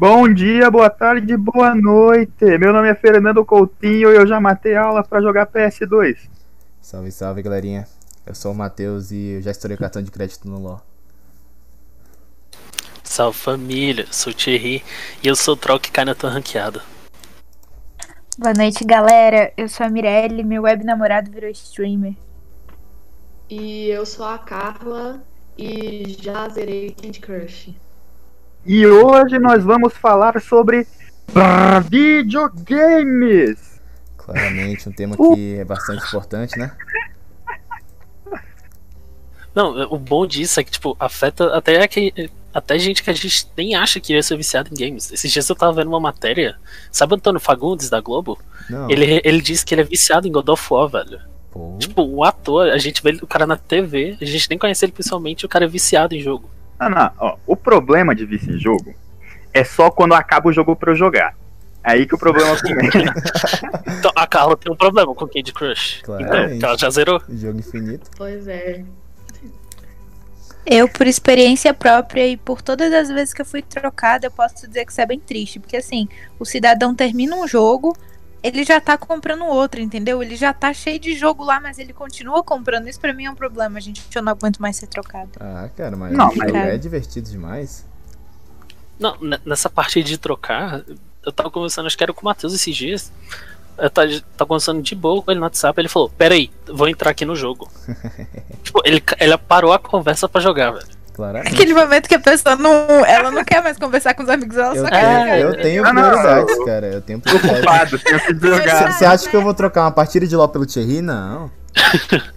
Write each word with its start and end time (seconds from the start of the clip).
Bom 0.00 0.32
dia, 0.32 0.70
boa 0.70 0.88
tarde, 0.88 1.36
boa 1.36 1.74
noite. 1.74 2.56
Meu 2.56 2.72
nome 2.72 2.88
é 2.88 2.94
Fernando 2.94 3.44
Coutinho 3.44 4.12
e 4.12 4.14
eu 4.14 4.24
já 4.28 4.40
matei 4.40 4.76
aula 4.76 5.02
para 5.02 5.20
jogar 5.20 5.48
PS2. 5.48 6.30
Salve, 6.80 7.10
salve, 7.10 7.42
galerinha. 7.42 7.84
Eu 8.24 8.32
sou 8.32 8.52
o 8.52 8.54
Matheus 8.54 9.10
e 9.10 9.30
eu 9.30 9.42
já 9.42 9.50
estourei 9.50 9.74
o 9.74 9.78
cartão 9.80 10.00
de 10.00 10.12
crédito 10.12 10.48
no 10.48 10.60
LoL. 10.60 10.80
Salve 13.02 13.36
família, 13.36 14.06
sou 14.12 14.32
o 14.32 14.36
Thierry 14.36 14.84
e 15.20 15.26
eu 15.26 15.34
sou 15.34 15.54
o 15.54 15.56
troll 15.56 15.80
que 15.80 15.90
cai 15.90 16.04
na 16.04 16.14
tua 16.14 16.30
ranqueada. 16.30 16.80
Boa 18.38 18.54
noite, 18.54 18.84
galera. 18.84 19.52
Eu 19.56 19.68
sou 19.68 19.84
a 19.84 19.90
Mirelle, 19.90 20.44
meu 20.44 20.62
web 20.62 20.84
namorado 20.84 21.28
virou 21.28 21.50
streamer. 21.50 22.14
E 23.50 23.88
eu 23.88 24.06
sou 24.06 24.24
a 24.24 24.38
Carla 24.38 25.20
e 25.58 26.16
já 26.20 26.48
zerei 26.50 26.92
Candy 26.92 27.18
Crush. 27.18 27.74
E 28.66 28.86
hoje 28.86 29.38
nós 29.38 29.64
vamos 29.64 29.94
falar 29.94 30.40
sobre 30.40 30.86
videogames. 31.88 33.80
Claramente, 34.16 34.88
um 34.88 34.92
tema 34.92 35.16
que 35.34 35.56
é 35.58 35.64
bastante 35.64 36.06
importante, 36.06 36.58
né? 36.58 36.72
Não, 39.54 39.92
o 39.92 39.98
bom 39.98 40.26
disso 40.26 40.60
é 40.60 40.64
que, 40.64 40.70
tipo, 40.70 40.96
afeta 41.00 41.56
até 41.56 41.88
que, 41.88 42.30
até 42.52 42.78
gente 42.78 43.02
que 43.02 43.10
a 43.10 43.12
gente 43.12 43.48
nem 43.56 43.74
acha 43.74 43.98
que 43.98 44.12
ia 44.12 44.22
ser 44.22 44.36
viciado 44.36 44.70
em 44.70 44.74
games. 44.74 45.10
Esses 45.10 45.32
dias 45.32 45.48
eu 45.48 45.56
tava 45.56 45.72
vendo 45.72 45.88
uma 45.88 45.98
matéria. 45.98 46.56
Sabe 46.92 47.14
o 47.14 47.16
Antônio 47.16 47.40
Fagundes 47.40 47.90
da 47.90 48.00
Globo? 48.00 48.38
Não. 48.68 48.88
Ele, 48.90 49.20
ele 49.24 49.40
disse 49.40 49.64
que 49.64 49.74
ele 49.74 49.80
é 49.80 49.84
viciado 49.84 50.28
em 50.28 50.32
God 50.32 50.48
of 50.48 50.66
War, 50.70 50.88
velho. 50.88 51.20
Pô, 51.50 51.76
Tipo, 51.78 52.02
o 52.02 52.22
ator, 52.22 52.68
a 52.68 52.78
gente 52.78 53.02
vê 53.02 53.18
o 53.22 53.26
cara 53.26 53.46
na 53.46 53.56
TV, 53.56 54.16
a 54.20 54.24
gente 54.24 54.48
nem 54.50 54.58
conhece 54.58 54.84
ele 54.84 54.92
pessoalmente, 54.92 55.46
o 55.46 55.48
cara 55.48 55.64
é 55.64 55.68
viciado 55.68 56.14
em 56.14 56.20
jogo. 56.20 56.48
Não, 56.78 56.88
não, 56.88 57.10
ó, 57.18 57.36
o 57.46 57.56
problema 57.56 58.14
de 58.14 58.24
vício 58.24 58.54
em 58.54 58.58
jogo 58.58 58.94
é 59.52 59.64
só 59.64 59.90
quando 59.90 60.14
acaba 60.14 60.48
o 60.48 60.52
jogo 60.52 60.76
pra 60.76 60.92
eu 60.92 60.96
jogar. 60.96 61.34
Aí 61.82 62.06
que 62.06 62.14
o 62.14 62.18
problema 62.18 62.56
começa. 62.60 63.70
Então 63.98 64.12
a 64.14 64.26
Carla 64.26 64.56
tem 64.56 64.72
um 64.72 64.76
problema 64.76 65.14
com 65.14 65.26
Candy 65.26 65.52
Crush. 65.52 66.02
Claramente. 66.02 66.56
Então, 66.56 66.68
ela 66.68 66.78
já 66.78 66.90
zerou. 66.90 67.22
jogo 67.28 67.58
infinito. 67.58 68.10
Pois 68.16 68.46
é. 68.46 68.84
Eu, 70.66 70.86
por 70.86 71.06
experiência 71.06 71.72
própria 71.72 72.26
e 72.26 72.36
por 72.36 72.60
todas 72.60 72.92
as 72.92 73.08
vezes 73.08 73.32
que 73.32 73.40
eu 73.40 73.46
fui 73.46 73.62
trocada, 73.62 74.26
eu 74.26 74.30
posso 74.30 74.68
dizer 74.68 74.84
que 74.84 74.92
isso 74.92 75.00
é 75.00 75.06
bem 75.06 75.18
triste. 75.18 75.58
Porque 75.58 75.78
assim, 75.78 76.06
o 76.38 76.44
cidadão 76.44 76.94
termina 76.94 77.34
um 77.36 77.48
jogo, 77.48 77.96
ele 78.42 78.64
já 78.64 78.80
tá 78.80 78.96
comprando 78.96 79.44
outro, 79.44 79.80
entendeu? 79.80 80.22
Ele 80.22 80.36
já 80.36 80.52
tá 80.52 80.72
cheio 80.72 80.98
de 80.98 81.14
jogo 81.14 81.44
lá, 81.44 81.60
mas 81.60 81.78
ele 81.78 81.92
continua 81.92 82.42
comprando. 82.42 82.88
Isso 82.88 83.00
pra 83.00 83.12
mim 83.12 83.24
é 83.24 83.30
um 83.30 83.34
problema, 83.34 83.80
gente. 83.80 84.04
Eu 84.14 84.22
não 84.22 84.32
aguento 84.32 84.58
mais 84.58 84.76
ser 84.76 84.86
trocada. 84.86 85.30
Ah, 85.40 85.68
cara, 85.76 85.96
mas, 85.96 86.12
Não, 86.12 86.28
o 86.28 86.34
jogo 86.34 86.52
mas- 86.52 86.54
é 86.68 86.78
divertido 86.78 87.28
demais. 87.30 87.84
Não, 88.98 89.16
nessa 89.44 89.70
parte 89.70 90.02
de 90.02 90.18
trocar, 90.18 90.82
eu 91.24 91.30
tava 91.32 91.50
conversando, 91.50 91.86
acho 91.86 91.96
que 91.96 92.02
era 92.02 92.12
com 92.12 92.22
o 92.22 92.24
Matheus 92.24 92.52
esses 92.52 92.74
dias. 92.74 93.12
Eu 93.76 93.88
tava, 93.88 94.08
tava 94.36 94.48
conversando 94.48 94.82
de 94.82 94.94
boa 94.96 95.22
com 95.22 95.30
ele 95.30 95.38
no 95.38 95.46
WhatsApp, 95.46 95.80
ele 95.80 95.88
falou, 95.88 96.08
peraí, 96.10 96.50
vou 96.66 96.88
entrar 96.88 97.10
aqui 97.10 97.24
no 97.24 97.36
jogo. 97.36 97.70
tipo, 98.64 98.80
ele, 98.84 99.00
ele 99.20 99.38
parou 99.38 99.72
a 99.72 99.78
conversa 99.78 100.28
pra 100.28 100.40
jogar, 100.40 100.72
velho. 100.72 100.97
Claramente. 101.18 101.52
Aquele 101.52 101.74
momento 101.74 102.08
que 102.08 102.14
a 102.14 102.20
pessoa 102.20 102.54
não. 102.54 103.04
Ela 103.04 103.32
não 103.32 103.44
quer 103.44 103.60
mais 103.60 103.76
conversar 103.76 104.14
com 104.14 104.22
os 104.22 104.28
amigos, 104.28 104.56
ela 104.56 104.72
Eu 104.72 104.84
só 104.84 104.88
tenho, 104.88 105.02
quer. 105.02 105.28
É, 105.28 105.42
eu 105.42 105.60
tenho 105.60 105.84
Ah, 105.84 105.90
prioridades, 105.90 106.64
cara. 106.64 106.86
Eu 106.86 107.00
tenho 107.00 107.20
prioridades. 107.20 108.00
Você 108.96 109.04
acha 109.04 109.28
que 109.28 109.36
eu 109.36 109.42
vou 109.42 109.52
trocar 109.52 109.82
uma 109.82 109.90
partida 109.90 110.28
de 110.28 110.36
LoL 110.36 110.48
pelo 110.48 110.64
Thierry? 110.64 111.02
Não. 111.02 111.50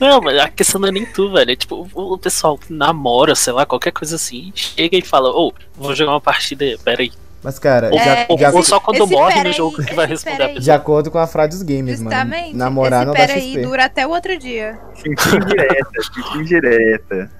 Não, 0.00 0.20
mas 0.20 0.38
a 0.38 0.48
questão 0.48 0.80
não 0.80 0.88
é 0.88 0.92
nem 0.92 1.06
tu, 1.06 1.32
velho. 1.32 1.52
É 1.52 1.56
tipo, 1.56 1.88
o 1.94 2.18
pessoal 2.18 2.58
que 2.58 2.72
namora, 2.72 3.36
sei 3.36 3.52
lá, 3.52 3.64
qualquer 3.64 3.92
coisa 3.92 4.16
assim, 4.16 4.52
chega 4.54 4.96
e 4.96 5.02
fala, 5.02 5.30
ô, 5.30 5.54
vou 5.76 5.94
jogar 5.94 6.12
uma 6.12 6.20
partida, 6.20 6.64
peraí. 6.84 7.12
Mas, 7.46 7.60
cara, 7.60 7.90
Ou, 7.92 7.98
já, 8.00 8.04
É, 8.04 8.26
já, 8.40 8.50
ou 8.50 8.60
só 8.64 8.80
quando 8.80 9.06
morre 9.06 9.44
no 9.44 9.52
jogo 9.52 9.80
que 9.80 9.94
vai 9.94 10.04
responder 10.08 10.34
a 10.34 10.38
peraí. 10.38 10.54
de 10.54 10.58
pessoa. 10.62 10.76
acordo 10.76 11.10
com 11.12 11.18
a 11.18 11.28
frase 11.28 11.50
dos 11.50 11.62
games, 11.62 12.00
Justamente. 12.00 12.46
mano. 12.48 12.58
Namorar 12.58 12.98
esse 13.02 13.06
não 13.06 13.12
dá 13.14 13.20
pera 13.20 13.32
aí 13.34 13.52
XP. 13.52 13.62
dura 13.62 13.84
até 13.84 14.04
o 14.04 14.10
outro 14.10 14.36
dia. 14.36 14.76
Sinto 14.96 15.36
indireta, 15.36 16.02
sinto 16.12 16.38
indireta. 16.40 17.30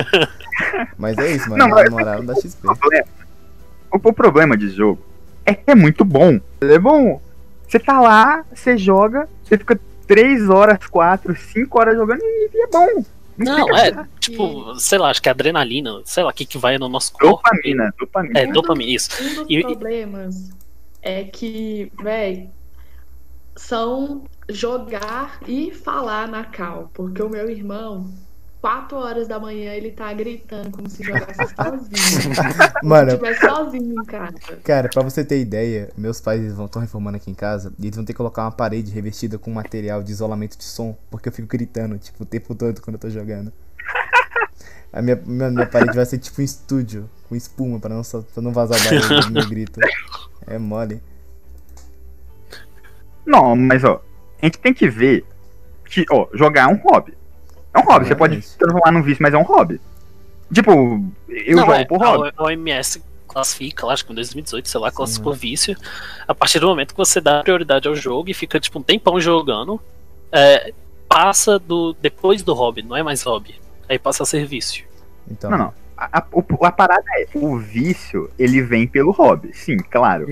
Mas 0.96 1.18
é 1.18 1.32
isso, 1.32 1.50
mano. 1.50 1.58
Não, 1.58 1.68
mas- 1.68 1.84
Namorar 1.90 2.16
não 2.16 2.24
dá 2.24 2.34
XP. 2.34 2.66
O 2.66 2.74
problema- 2.74 3.06
O, 3.92 3.96
o 4.08 4.12
problema 4.14 4.56
de 4.56 4.70
jogo 4.70 5.02
é 5.44 5.52
que 5.52 5.70
é 5.70 5.74
muito 5.74 6.02
bom. 6.02 6.40
É 6.62 6.78
bom. 6.78 7.20
Você 7.68 7.78
tá 7.78 8.00
lá, 8.00 8.42
você 8.54 8.78
joga, 8.78 9.28
você 9.44 9.58
fica 9.58 9.78
3 10.06 10.48
horas, 10.48 10.78
4, 10.86 11.36
5 11.36 11.78
horas 11.78 11.94
jogando 11.94 12.20
e 12.22 12.62
é 12.62 12.66
bom. 12.68 13.04
Não, 13.38 13.68
é, 13.76 14.06
tipo, 14.20 14.74
sei 14.76 14.98
lá, 14.98 15.10
acho 15.10 15.20
que 15.22 15.28
é 15.28 15.32
adrenalina, 15.32 16.00
sei 16.04 16.22
lá, 16.24 16.30
o 16.30 16.32
que 16.32 16.46
que 16.46 16.58
vai 16.58 16.78
no 16.78 16.88
nosso 16.88 17.12
corpo. 17.12 17.42
Dopamina, 17.42 17.94
dopamina. 17.98 18.38
É, 18.40 18.46
dopamina, 18.46 18.90
isso. 18.92 19.10
Um 19.22 19.34
dos 19.34 19.46
E- 19.50 19.60
problemas 19.62 20.50
é 21.02 21.24
que, 21.24 21.92
véi, 22.02 22.50
são 23.56 24.24
jogar 24.48 25.40
e 25.46 25.70
falar 25.72 26.28
na 26.28 26.44
cal. 26.44 26.90
Porque 26.94 27.22
o 27.22 27.28
meu 27.28 27.48
irmão, 27.50 28.10
4 28.66 28.96
horas 28.98 29.28
da 29.28 29.38
manhã, 29.38 29.72
ele 29.74 29.92
tá 29.92 30.12
gritando 30.12 30.72
como 30.72 30.90
se 30.90 31.00
jogasse 31.04 31.36
sozinho. 31.54 32.34
Mano, 32.82 33.10
se 33.10 33.16
estivesse 33.16 33.40
sozinho 33.46 33.92
em 33.92 34.04
casa. 34.04 34.34
Cara, 34.64 34.88
pra 34.88 35.04
você 35.04 35.24
ter 35.24 35.40
ideia, 35.40 35.88
meus 35.96 36.20
pais 36.20 36.52
vão 36.52 36.66
estão 36.66 36.82
reformando 36.82 37.16
aqui 37.16 37.30
em 37.30 37.34
casa 37.34 37.72
e 37.78 37.86
eles 37.86 37.94
vão 37.94 38.04
ter 38.04 38.12
que 38.12 38.16
colocar 38.16 38.42
uma 38.42 38.50
parede 38.50 38.90
revestida 38.90 39.38
com 39.38 39.52
material 39.52 40.02
de 40.02 40.10
isolamento 40.10 40.58
de 40.58 40.64
som, 40.64 40.98
porque 41.08 41.28
eu 41.28 41.32
fico 41.32 41.46
gritando, 41.46 41.96
tipo, 41.96 42.24
o 42.24 42.26
tempo 42.26 42.56
todo 42.56 42.80
quando 42.82 42.94
eu 42.94 43.00
tô 43.00 43.08
jogando. 43.08 43.52
A 44.92 45.00
minha, 45.00 45.14
minha, 45.24 45.48
minha 45.48 45.66
parede 45.66 45.94
vai 45.94 46.04
ser 46.04 46.18
tipo 46.18 46.40
um 46.40 46.44
estúdio, 46.44 47.08
com 47.28 47.36
espuma, 47.36 47.78
pra 47.78 47.94
não, 47.94 48.02
pra 48.02 48.42
não 48.42 48.52
vazar 48.52 48.80
o 48.80 48.84
barulho 48.84 49.26
do 49.26 49.30
meu 49.30 49.46
grito. 49.48 49.78
É 50.44 50.58
mole. 50.58 51.00
Não, 53.24 53.54
mas 53.54 53.84
ó, 53.84 54.02
a 54.42 54.46
gente 54.46 54.58
tem 54.58 54.74
que 54.74 54.88
ver 54.88 55.24
que, 55.84 56.04
ó, 56.10 56.26
jogar 56.34 56.62
é 56.62 56.66
um 56.66 56.78
hobby. 56.78 57.16
É 57.76 57.78
um 57.78 57.82
hobby, 57.82 58.06
você 58.06 58.14
pode 58.14 58.34
Exatamente. 58.36 58.58
transformar 58.58 58.90
num 58.92 59.02
vício, 59.02 59.22
mas 59.22 59.34
é 59.34 59.38
um 59.38 59.42
hobby. 59.42 59.80
Tipo, 60.52 60.70
eu 61.28 61.56
Não, 61.56 61.60
jogo 61.66 61.72
é, 61.72 61.84
por 61.84 61.98
hobby. 62.00 62.32
a 62.36 62.42
OMS 62.44 63.02
classifica, 63.28 63.86
acho 63.88 64.06
que 64.06 64.12
em 64.12 64.14
2018, 64.14 64.68
sei 64.68 64.80
lá, 64.80 64.90
Sim. 64.90 64.96
classificou 64.96 65.34
vício. 65.34 65.76
A 66.26 66.34
partir 66.34 66.58
do 66.58 66.66
momento 66.68 66.92
que 66.92 66.96
você 66.98 67.20
dá 67.20 67.42
prioridade 67.42 67.86
ao 67.86 67.94
jogo 67.94 68.30
e 68.30 68.34
fica, 68.34 68.58
tipo, 68.58 68.78
um 68.78 68.82
tempão 68.82 69.20
jogando, 69.20 69.80
é, 70.32 70.72
passa 71.08 71.58
do. 71.58 71.94
depois 72.00 72.42
do 72.42 72.54
hobby, 72.54 72.82
não 72.82 72.96
é 72.96 73.02
mais 73.02 73.22
hobby. 73.22 73.56
Aí 73.88 73.98
passa 73.98 74.22
a 74.22 74.26
ser 74.26 74.46
vício. 74.46 74.84
Então, 75.30 75.50
Não, 75.50 75.58
não. 75.58 75.74
A, 75.98 76.18
a, 76.20 76.24
o- 76.32 76.64
a 76.64 76.72
parada 76.72 77.04
é, 77.18 77.26
o 77.34 77.56
vício, 77.58 78.30
ele 78.38 78.60
vem 78.62 78.86
pelo 78.86 79.12
hobby, 79.12 79.50
sim, 79.54 79.76
claro. 79.78 80.26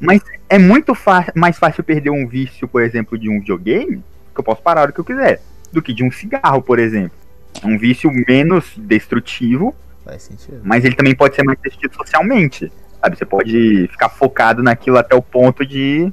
Mas 0.00 0.22
é 0.48 0.58
muito 0.58 0.92
mais 1.34 1.58
fácil 1.58 1.84
perder 1.84 2.10
um 2.10 2.26
vício, 2.26 2.66
por 2.66 2.82
exemplo, 2.82 3.18
de 3.18 3.28
um 3.28 3.38
videogame, 3.40 4.02
que 4.34 4.40
eu 4.40 4.44
posso 4.44 4.62
parar 4.62 4.82
hora 4.82 4.92
que 4.92 5.00
eu 5.00 5.04
quiser, 5.04 5.40
do 5.72 5.82
que 5.82 5.92
de 5.92 6.04
um 6.04 6.10
cigarro, 6.10 6.62
por 6.62 6.78
exemplo. 6.78 7.16
É 7.62 7.66
um 7.66 7.78
vício 7.78 8.10
menos 8.28 8.72
destrutivo, 8.76 9.74
faz 10.04 10.22
sentido. 10.22 10.60
mas 10.62 10.84
ele 10.84 10.94
também 10.94 11.14
pode 11.14 11.34
ser 11.34 11.42
mais 11.42 11.58
destrutivo 11.60 11.94
socialmente. 11.94 12.70
Sabe? 13.00 13.16
Você 13.16 13.24
pode 13.24 13.88
ficar 13.88 14.08
focado 14.08 14.62
naquilo 14.62 14.98
até 14.98 15.14
o 15.14 15.22
ponto 15.22 15.64
de, 15.64 16.12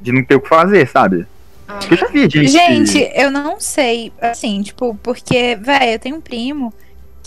de 0.00 0.12
não 0.12 0.24
ter 0.24 0.36
o 0.36 0.40
que 0.40 0.48
fazer, 0.48 0.86
sabe? 0.86 1.26
Ah, 1.66 1.80
eu 1.90 1.96
já 1.96 2.08
vi 2.08 2.20
gente. 2.28 2.48
Gente, 2.48 3.10
eu 3.14 3.30
não 3.30 3.58
sei, 3.58 4.12
assim, 4.20 4.62
tipo, 4.62 4.94
porque, 5.02 5.56
velho, 5.56 5.92
eu 5.92 5.98
tenho 5.98 6.16
um 6.16 6.20
primo 6.20 6.72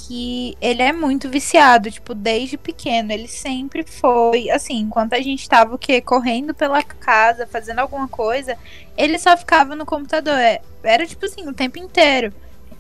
que 0.08 0.58
ele 0.62 0.82
é 0.82 0.94
muito 0.94 1.30
viciado, 1.30 1.92
tipo, 1.92 2.16
desde 2.16 2.58
pequeno. 2.58 3.12
Ele 3.12 3.28
sempre 3.28 3.84
foi, 3.84 4.50
assim, 4.50 4.78
enquanto 4.78 5.14
a 5.14 5.22
gente 5.22 5.48
tava 5.50 5.76
o 5.76 5.78
quê? 5.78 6.00
Correndo 6.00 6.54
pela 6.54 6.82
casa, 6.82 7.46
fazendo 7.46 7.80
alguma 7.80 8.08
coisa, 8.08 8.58
ele 8.96 9.20
só 9.20 9.36
ficava 9.36 9.76
no 9.76 9.86
computador. 9.86 10.38
É, 10.38 10.62
Era, 10.82 11.06
tipo 11.06 11.26
assim, 11.26 11.48
o 11.48 11.54
tempo 11.54 11.78
inteiro. 11.78 12.34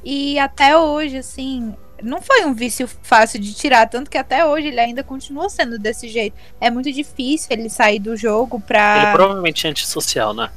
E 0.03 0.39
até 0.39 0.77
hoje, 0.77 1.17
assim, 1.17 1.75
não 2.01 2.21
foi 2.21 2.45
um 2.45 2.53
vício 2.53 2.87
fácil 3.01 3.39
de 3.41 3.53
tirar, 3.53 3.89
tanto 3.89 4.09
que 4.09 4.17
até 4.17 4.45
hoje 4.45 4.67
ele 4.67 4.79
ainda 4.79 5.03
continua 5.03 5.49
sendo 5.49 5.77
desse 5.77 6.07
jeito. 6.07 6.35
É 6.61 6.69
muito 6.69 6.91
difícil 6.91 7.47
ele 7.51 7.69
sair 7.69 7.99
do 7.99 8.15
jogo 8.15 8.59
pra. 8.59 9.03
Ele 9.03 9.13
provavelmente 9.13 9.67
é 9.67 9.69
antissocial, 9.69 10.33
né? 10.33 10.49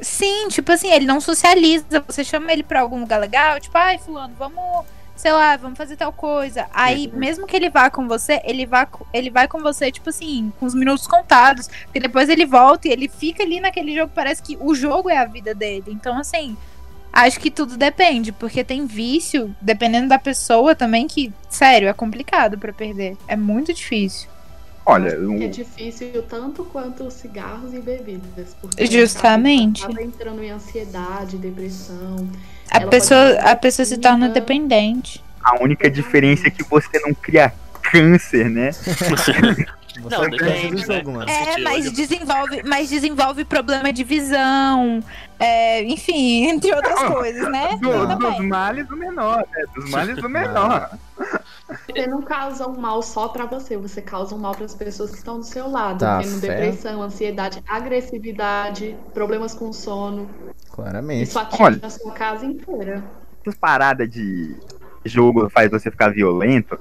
Sim, 0.00 0.48
tipo 0.48 0.70
assim, 0.70 0.92
ele 0.92 1.06
não 1.06 1.20
socializa. 1.20 2.04
Você 2.06 2.22
chama 2.22 2.52
ele 2.52 2.62
pra 2.62 2.80
algum 2.82 3.00
lugar 3.00 3.18
legal, 3.18 3.58
tipo, 3.58 3.76
ai, 3.76 3.98
fulano, 3.98 4.34
vamos, 4.38 4.84
sei 5.24 5.32
lá, 5.32 5.56
vamos 5.56 5.78
fazer 5.78 5.96
tal 5.96 6.12
coisa. 6.12 6.66
Aí, 6.70 7.10
mesmo 7.14 7.46
que 7.46 7.56
ele 7.56 7.70
vá 7.70 7.88
com 7.88 8.06
você, 8.06 8.42
ele 8.44 8.66
vai, 8.66 8.86
ele 9.10 9.30
vai 9.30 9.48
com 9.48 9.58
você, 9.60 9.90
tipo 9.90 10.10
assim, 10.10 10.52
com 10.60 10.66
os 10.66 10.74
minutos 10.74 11.06
contados. 11.06 11.66
Porque 11.84 11.98
depois 11.98 12.28
ele 12.28 12.44
volta 12.44 12.88
e 12.88 12.90
ele 12.90 13.08
fica 13.08 13.42
ali 13.42 13.58
naquele 13.58 13.94
jogo, 13.94 14.12
parece 14.14 14.42
que 14.42 14.54
o 14.60 14.74
jogo 14.74 15.08
é 15.08 15.16
a 15.16 15.24
vida 15.24 15.54
dele. 15.54 15.86
Então, 15.88 16.18
assim, 16.18 16.54
acho 17.10 17.40
que 17.40 17.50
tudo 17.50 17.78
depende, 17.78 18.32
porque 18.32 18.62
tem 18.62 18.84
vício, 18.84 19.56
dependendo 19.62 20.08
da 20.08 20.18
pessoa 20.18 20.74
também, 20.74 21.08
que, 21.08 21.32
sério, 21.48 21.88
é 21.88 21.94
complicado 21.94 22.58
pra 22.58 22.70
perder. 22.70 23.16
É 23.26 23.34
muito 23.34 23.72
difícil. 23.72 24.28
Olha, 24.86 25.08
É 25.10 25.18
um- 25.18 25.48
difícil 25.50 26.22
tanto 26.28 26.64
quanto 26.64 27.10
cigarros 27.10 27.72
e 27.72 27.78
bebidas. 27.80 28.54
Porque 28.60 28.84
Justamente. 28.86 29.82
Acaba 29.84 30.02
entrando 30.02 30.42
em 30.42 30.50
ansiedade, 30.50 31.36
depressão. 31.38 32.28
A 32.70 32.80
pessoa, 32.82 33.38
a 33.40 33.56
pessoa 33.56 33.86
se 33.86 33.96
torna 33.98 34.28
dependente. 34.28 35.22
a 35.42 35.62
única 35.62 35.90
diferença 35.90 36.48
é 36.48 36.50
que 36.50 36.62
você 36.64 36.98
não 37.00 37.14
cria 37.14 37.52
câncer, 37.82 38.48
né? 38.50 38.72
Você 38.72 39.32
Não, 40.10 40.24
é 40.24 40.30
câncer 40.30 40.70
depende, 40.70 40.88
né? 40.88 41.02
mano. 41.04 41.30
É, 41.30 41.54
de 41.54 41.62
mas 41.62 41.92
desenvolve, 41.92 42.62
mas 42.64 42.90
desenvolve 42.90 43.44
problema 43.44 43.92
de 43.92 44.02
visão, 44.02 45.00
é, 45.38 45.84
enfim, 45.84 46.46
entre 46.50 46.74
outras 46.74 46.98
coisas, 47.12 47.48
né? 47.50 47.78
Do- 47.80 48.16
dos 48.18 48.38
males 48.40 48.88
do 48.88 48.96
menor, 48.96 49.38
né? 49.52 49.64
Dos 49.74 49.88
males 49.90 50.16
do 50.16 50.28
menor. 50.28 50.90
Você 51.88 52.06
não 52.06 52.20
causa 52.22 52.68
um 52.68 52.78
mal 52.78 53.02
só 53.02 53.28
pra 53.28 53.46
você, 53.46 53.76
você 53.76 54.02
causa 54.02 54.34
um 54.34 54.38
mal 54.38 54.54
pras 54.54 54.74
pessoas 54.74 55.10
que 55.10 55.16
estão 55.16 55.38
do 55.38 55.44
seu 55.46 55.68
lado, 55.68 56.00
Tá 56.00 56.18
tendo 56.18 56.38
certo. 56.40 56.60
depressão, 56.60 57.02
ansiedade, 57.02 57.62
agressividade, 57.66 58.96
problemas 59.14 59.54
com 59.54 59.72
sono. 59.72 60.28
Claramente. 60.70 61.22
Isso 61.22 61.38
atinge 61.38 61.62
Olha. 61.62 61.78
a 61.82 61.90
sua 61.90 62.12
casa 62.12 62.44
inteira. 62.44 63.02
Essas 63.40 63.54
paradas 63.58 64.08
de 64.10 64.54
jogo 65.04 65.48
faz 65.50 65.70
você 65.70 65.90
ficar 65.90 66.10
violento, 66.10 66.78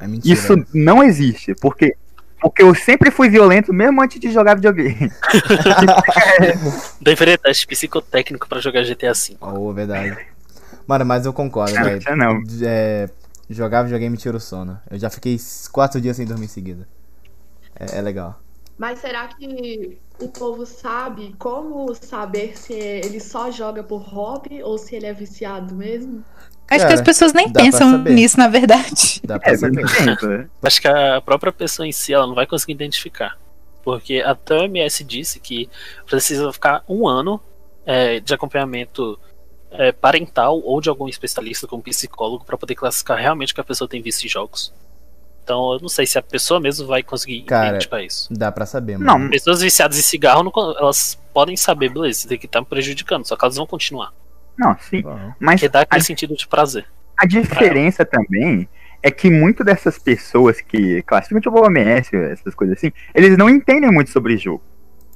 É 0.00 0.06
mentira. 0.06 0.32
isso 0.34 0.54
não 0.74 1.02
existe, 1.02 1.54
porque 1.54 1.96
porque 2.38 2.62
eu 2.62 2.74
sempre 2.74 3.10
fui 3.10 3.30
violento 3.30 3.72
mesmo 3.72 4.02
antes 4.02 4.20
de 4.20 4.30
jogar 4.30 4.54
videogame. 4.56 5.10
Deveria 7.00 7.38
teste 7.38 7.66
psicotécnico 7.66 8.46
pra 8.48 8.60
jogar 8.60 8.82
GTA 8.84 9.12
V. 9.12 9.36
Oh, 9.40 9.72
verdade. 9.72 10.16
Mano, 10.86 11.04
mas 11.04 11.26
eu 11.26 11.32
concordo, 11.32 11.74
Não, 11.74 11.82
velho. 11.82 11.98
isso 11.98 12.16
não. 12.16 12.42
É, 12.62 13.08
jogar 13.48 13.82
videogame 13.82 14.16
tira 14.16 14.36
o 14.36 14.40
sono. 14.40 14.80
Eu 14.90 14.98
já 14.98 15.10
fiquei 15.10 15.38
quatro 15.72 16.00
dias 16.00 16.16
sem 16.16 16.26
dormir 16.26 16.46
em 16.46 16.48
seguida. 16.48 16.88
É, 17.78 17.98
é 17.98 18.00
legal. 18.00 18.40
Mas 18.78 18.98
será 18.98 19.28
que 19.28 19.98
o 20.20 20.28
povo 20.28 20.66
sabe 20.66 21.34
como 21.38 21.94
saber 21.94 22.56
se 22.58 22.74
ele 22.74 23.20
só 23.20 23.50
joga 23.50 23.82
por 23.82 24.02
hobby 24.02 24.62
ou 24.62 24.76
se 24.76 24.94
ele 24.96 25.06
é 25.06 25.12
viciado 25.12 25.74
mesmo? 25.74 26.22
Acho 26.68 26.80
Cara, 26.80 26.88
que 26.88 26.94
as 26.94 27.00
pessoas 27.00 27.32
nem 27.32 27.50
pensam 27.50 27.98
nisso, 28.02 28.36
na 28.38 28.48
verdade. 28.48 29.20
Dá 29.24 29.38
pra 29.38 29.52
É, 29.52 29.56
mas 29.56 29.60
saber. 29.60 30.50
Acho 30.62 30.80
que 30.80 30.88
a 30.88 31.20
própria 31.20 31.52
pessoa 31.52 31.86
em 31.86 31.92
si 31.92 32.12
ela 32.12 32.26
não 32.26 32.34
vai 32.34 32.46
conseguir 32.46 32.72
identificar. 32.72 33.38
Porque 33.84 34.20
até 34.20 34.54
o 34.54 34.64
MS 34.64 35.04
disse 35.04 35.38
que 35.38 35.70
precisa 36.06 36.52
ficar 36.52 36.84
um 36.88 37.06
ano 37.06 37.40
é, 37.86 38.18
de 38.18 38.34
acompanhamento 38.34 39.18
é, 39.70 39.92
parental 39.92 40.60
ou 40.60 40.80
de 40.80 40.88
algum 40.88 41.08
especialista 41.08 41.66
como 41.66 41.82
psicólogo 41.82 42.44
para 42.44 42.56
poder 42.56 42.74
classificar 42.74 43.18
realmente 43.18 43.54
que 43.54 43.60
a 43.60 43.64
pessoa 43.64 43.88
tem 43.88 44.00
vício 44.02 44.26
em 44.26 44.28
jogos. 44.28 44.72
Então 45.44 45.72
eu 45.74 45.80
não 45.80 45.88
sei 45.88 46.06
se 46.06 46.18
a 46.18 46.22
pessoa 46.22 46.58
mesmo 46.58 46.86
vai 46.88 47.02
conseguir 47.02 47.42
Cara, 47.42 47.68
identificar 47.68 48.02
isso. 48.02 48.28
Dá 48.32 48.50
pra 48.50 48.66
saber, 48.66 48.98
Não, 48.98 49.18
mano. 49.18 49.30
Pessoas 49.30 49.60
viciadas 49.60 49.96
em 49.98 50.02
cigarro, 50.02 50.42
não 50.42 50.52
elas 50.78 51.16
podem 51.32 51.56
saber, 51.56 51.88
beleza, 51.90 52.20
isso 52.20 52.28
daqui 52.28 52.48
tá 52.48 52.60
me 52.60 52.66
prejudicando, 52.66 53.24
só 53.26 53.36
que 53.36 53.44
elas 53.44 53.56
vão 53.56 53.66
continuar. 53.66 54.12
não, 54.58 54.76
sim. 54.80 55.02
Bom, 55.02 55.32
Mas 55.38 55.60
Porque 55.60 55.68
dá 55.68 55.80
a, 55.80 55.82
aquele 55.82 56.02
sentido 56.02 56.34
de 56.34 56.48
prazer. 56.48 56.86
a 57.16 57.26
diferença 57.26 58.04
também 58.04 58.68
é 59.02 59.10
que 59.10 59.30
muito 59.30 59.62
dessas 59.62 59.98
pessoas 59.98 60.60
que 60.60 61.00
classificam 61.02 61.40
tipo 61.40 61.60
OMS, 61.64 62.16
essas 62.16 62.54
coisas 62.54 62.76
assim, 62.78 62.90
eles 63.14 63.36
não 63.38 63.48
entendem 63.48 63.92
muito 63.92 64.10
sobre 64.10 64.36
jogo. 64.36 64.64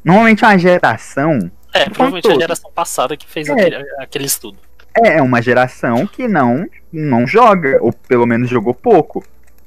Normalmente 0.05 0.45
a 0.45 0.57
geração 0.57 1.51
É, 1.73 1.85
provavelmente 1.85 2.31
a 2.31 2.35
geração 2.35 2.71
passada 2.73 3.17
que 3.17 3.27
fez 3.29 3.49
É. 3.49 3.53
aquele, 3.53 3.77
aquele 3.99 4.25
estudo. 4.25 4.59
é 4.95 5.23
uma 5.23 5.41
geração 5.41 6.07
que 6.07 6.27
não, 6.27 6.67
não 6.93 7.27
joga, 7.27 7.79
ou 7.81 7.93
pelo 7.93 8.27
menos 8.27 8.49
jogou 8.51 8.75
pouco. 8.75 9.25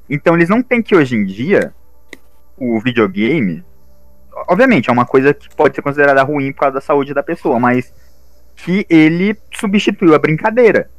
Então 0.08 0.34
eles 0.34 0.48
não 0.48 0.62
têm 0.62 0.82
que 0.82 0.94
hoje 0.94 1.16
em 1.16 1.24
dia 1.24 1.72
o 2.56 2.78
videogame. 2.80 3.64
Obviamente, 4.48 4.90
é 4.90 4.92
uma 4.92 5.06
coisa 5.06 5.32
que 5.32 5.48
pode 5.54 5.74
ser 5.74 5.82
considerada 5.82 6.22
ruim 6.22 6.52
por 6.52 6.60
causa 6.60 6.74
da 6.74 6.80
saúde 6.80 7.14
da 7.14 7.22
pessoa, 7.22 7.58
mas 7.58 7.92
que 8.56 8.86
ele 8.90 9.36
substituiu 9.52 10.14
a 10.14 10.18
brincadeira. 10.18 10.90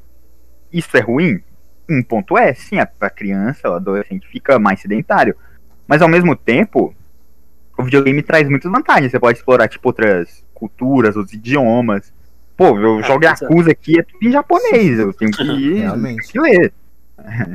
Isso 0.72 0.96
é 0.98 1.02
ruim? 1.02 1.42
Um 1.88 2.02
ponto 2.02 2.38
é, 2.38 2.54
sim, 2.54 2.80
a 2.80 2.90
a 3.00 3.10
criança, 3.10 3.69
o 3.69 3.74
adolescente 3.74 4.28
fica 4.28 4.57
mais 4.57 4.81
sedentário. 4.81 5.36
Mas 5.88 6.02
ao 6.02 6.07
mesmo 6.10 6.36
tempo, 6.36 6.96
o 7.77 7.83
videogame 7.83 8.22
traz 8.22 8.50
muitas 8.50 8.72
vantagens. 8.72 9.12
Você 9.12 9.19
pode 9.19 9.38
explorar, 9.38 9.68
tipo, 9.68 9.88
outras 9.89 10.44
culturas, 10.54 11.16
outros 11.16 11.33
idiomas. 11.33 12.13
Pô, 12.57 12.77
eu 12.80 13.00
Ah, 13.00 13.01
jogo 13.01 13.25
é. 13.25 13.27
Yakuza 13.27 13.72
aqui, 13.72 14.00
é 14.00 14.04
tudo 14.04 14.24
em 14.27 14.31
japonês. 14.31 15.00
Eu 15.00 15.13
tenho 15.13 15.31
que, 15.31 15.44
Realmente. 15.80 16.31
que 16.31 16.39
ler. 16.39 16.74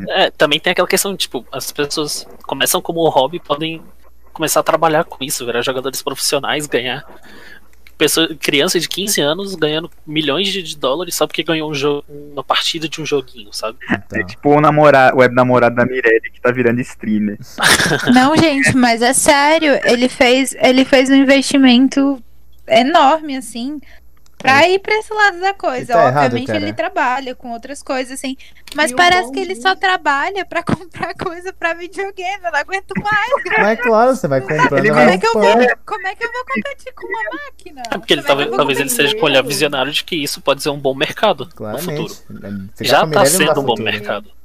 É, 0.09 0.31
também 0.31 0.59
tem 0.59 0.73
aquela 0.73 0.89
questão 0.89 1.13
de, 1.13 1.19
tipo, 1.19 1.45
as 1.53 1.71
pessoas 1.71 2.27
começam 2.47 2.81
como 2.81 3.07
hobby 3.09 3.39
podem 3.41 3.83
começar 4.33 4.61
a 4.61 4.63
trabalhar 4.63 5.05
com 5.05 5.23
isso, 5.23 5.45
virar 5.45 5.63
jogadores 5.63 6.03
profissionais, 6.03 6.67
ganhar. 6.67 7.05
Pessoa, 8.01 8.35
criança 8.41 8.81
de 8.81 8.89
15 8.89 9.21
anos 9.21 9.55
ganhando 9.55 9.91
milhões 10.07 10.49
de 10.49 10.63
de 10.63 10.75
dólares 10.75 11.15
só 11.15 11.27
porque 11.27 11.43
ganhou 11.43 11.71
um 11.71 11.75
jogo, 11.75 12.03
uma 12.33 12.43
partida 12.43 12.89
de 12.89 12.99
um 12.99 13.05
joguinho, 13.05 13.53
sabe? 13.53 13.77
Então, 13.85 14.19
É 14.19 14.25
tipo 14.25 14.57
o 14.57 14.59
namorado, 14.59 15.17
o 15.17 15.21
web 15.21 15.35
namorado 15.35 15.77
da 15.77 15.85
Mirelle 15.85 16.31
que 16.33 16.41
tá 16.41 16.51
virando 16.51 16.81
streamer. 16.81 17.39
Não, 18.15 18.35
gente, 18.35 18.75
mas 18.75 19.03
é 19.03 19.13
sério. 19.13 19.79
Ele 19.85 20.09
fez, 20.09 20.57
ele 20.59 20.87
fez 20.87 21.11
um 21.11 21.15
investimento 21.15 22.23
enorme, 22.67 23.37
assim, 23.37 23.79
pra 24.41 24.69
ir 24.69 24.79
pra 24.79 24.95
esse 24.97 25.13
lado 25.13 25.41
da 25.41 25.55
coisa. 25.55 25.93
Tá 25.93 26.07
errado, 26.09 26.25
Obviamente 26.25 26.47
cara. 26.47 26.59
ele 26.59 26.73
trabalha 26.73 27.35
com 27.35 27.53
outras 27.53 27.83
coisas, 27.83 28.13
assim. 28.13 28.37
Mas 28.75 28.91
E 28.91 28.95
parece 28.95 29.25
bom 29.29 29.33
que 29.33 29.41
ele 29.41 29.57
só 29.57 29.75
trabalha 29.75 30.45
pra 30.45 30.63
comprar 30.65 31.15
coisa 31.15 31.53
pra 31.53 31.75
videogame. 31.75 32.45
Eu 32.45 32.51
não 32.53 32.59
aguento 32.59 32.93
mais. 33.03 33.31
mas 33.59 33.69
é 33.69 33.77
claro, 33.77 34.17
você 34.17 34.27
vai 34.29 34.41
vai 34.41 34.59
Como 34.67 34.99
é 34.99 35.19
que 35.19 35.27
eu 35.27 35.33
vou, 35.33 35.43
como 35.87 36.07
é 36.07 36.15
que 36.15 36.25
eu 36.25 36.33
vou 36.33 36.45
competir 36.55 36.93
com 36.95 37.07
uma 37.07 37.23
máquina? 37.45 37.83
É 37.91 37.99
porque 37.99 38.13
ele, 38.15 38.21
é 38.21 38.25
que 38.25 38.57
talvez, 38.57 38.81
ele 38.81 38.91
seja 38.91 39.15
com 39.15 39.23
um 39.23 39.25
olhar 39.25 39.43
visionário 39.43 39.93
de 39.93 40.05
que 40.05 40.17
isso 40.17 40.41
pode 40.41 40.63
ser 40.63 40.71
um 40.71 40.79
bom 40.79 40.95
mercado 40.95 41.45
no 41.45 41.51
Claramente. 41.53 42.15
futuro. 42.15 42.71
Ficar 42.75 42.85
Já 42.85 43.07
tá 43.07 43.27
sendo 43.27 43.51
um 43.51 43.55
bom 43.55 43.77
futuro. 43.77 43.83
mercado. 43.85 44.40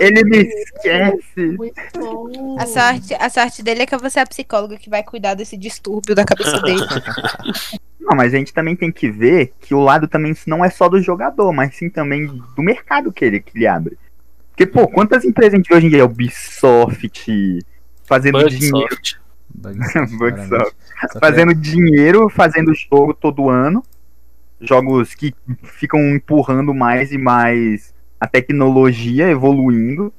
Ele 0.00 0.24
me 0.24 0.38
esquece. 0.38 1.56
Muito 1.56 1.74
bom. 1.94 2.56
A 2.58 2.66
sorte, 2.66 3.14
a 3.14 3.28
sorte 3.28 3.62
dele 3.62 3.82
é 3.82 3.86
que 3.86 3.96
vou 3.96 4.10
ser 4.10 4.20
a 4.20 4.26
psicóloga 4.26 4.76
que 4.76 4.88
vai 4.88 5.02
cuidar 5.02 5.34
desse 5.34 5.56
distúrbio 5.56 6.14
da 6.14 6.24
cabeça 6.24 6.60
dele. 6.60 6.80
Não, 8.00 8.16
mas 8.16 8.34
a 8.34 8.36
gente 8.36 8.52
também 8.52 8.74
tem 8.74 8.90
que 8.90 9.10
ver 9.10 9.52
que 9.60 9.74
o 9.74 9.80
lado 9.80 10.08
também 10.08 10.34
não 10.44 10.64
é 10.64 10.68
só 10.68 10.88
do 10.88 11.00
jogador, 11.00 11.52
mas 11.52 11.76
sim 11.76 11.88
também 11.88 12.26
do 12.26 12.60
mercado 12.60 13.12
que 13.12 13.24
ele, 13.24 13.38
que 13.38 13.56
ele 13.56 13.64
abre. 13.64 13.96
Porque, 14.50 14.66
pô, 14.66 14.88
quantas 14.88 15.24
empresas 15.24 15.54
a 15.54 15.56
gente 15.56 15.68
vê 15.68 15.76
hoje 15.76 15.86
em 15.86 15.90
dia? 15.90 16.04
Ubisoft, 16.04 17.60
fazendo 18.02 18.44
dinheiro. 18.48 18.88
Bugsoft. 18.88 19.20
Bugsoft, 19.54 20.16
Bugsoft. 20.18 20.76
Fazendo 21.20 21.54
dinheiro, 21.54 22.28
fazendo 22.28 22.74
jogo 22.74 23.14
todo 23.14 23.48
ano. 23.48 23.84
Jogos 24.60 25.14
que 25.14 25.32
ficam 25.62 26.00
empurrando 26.10 26.74
mais 26.74 27.12
e 27.12 27.18
mais 27.18 27.94
a 28.22 28.26
tecnologia 28.28 29.28
evoluindo. 29.28 30.14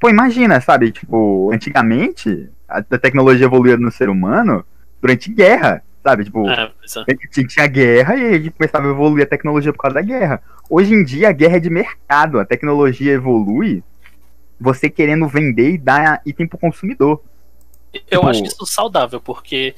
Pô, 0.00 0.08
imagina, 0.08 0.58
sabe? 0.58 0.90
Tipo, 0.90 1.50
antigamente, 1.52 2.48
a, 2.66 2.80
tecnologia 2.82 3.44
evoluía 3.44 3.76
no 3.76 3.90
ser 3.90 4.08
humano 4.08 4.64
durante 5.02 5.30
guerra, 5.30 5.82
sabe? 6.02 6.24
Tipo, 6.24 6.48
É, 6.48 6.72
é. 7.06 7.14
tinha, 7.30 7.46
tinha 7.46 7.66
guerra 7.66 8.16
e 8.16 8.24
a 8.26 8.38
gente 8.38 8.52
começava 8.52 8.86
a 8.86 8.90
evoluir 8.90 9.24
a 9.24 9.28
tecnologia 9.28 9.70
por 9.70 9.80
causa 9.82 9.96
da 9.96 10.00
guerra. 10.00 10.42
Hoje 10.70 10.94
em 10.94 11.04
dia 11.04 11.28
a 11.28 11.32
guerra 11.32 11.58
é 11.58 11.60
de 11.60 11.68
mercado, 11.68 12.40
a 12.40 12.44
tecnologia 12.46 13.12
evolui, 13.12 13.84
você 14.58 14.88
querendo 14.88 15.28
vender 15.28 15.72
e 15.72 15.78
dar 15.78 16.22
item 16.24 16.46
pro 16.46 16.56
consumidor. 16.56 17.20
Eu 17.92 18.00
Tipo- 18.20 18.28
acho 18.28 18.44
isso 18.44 18.64
saudável, 18.64 19.20
porque, 19.20 19.74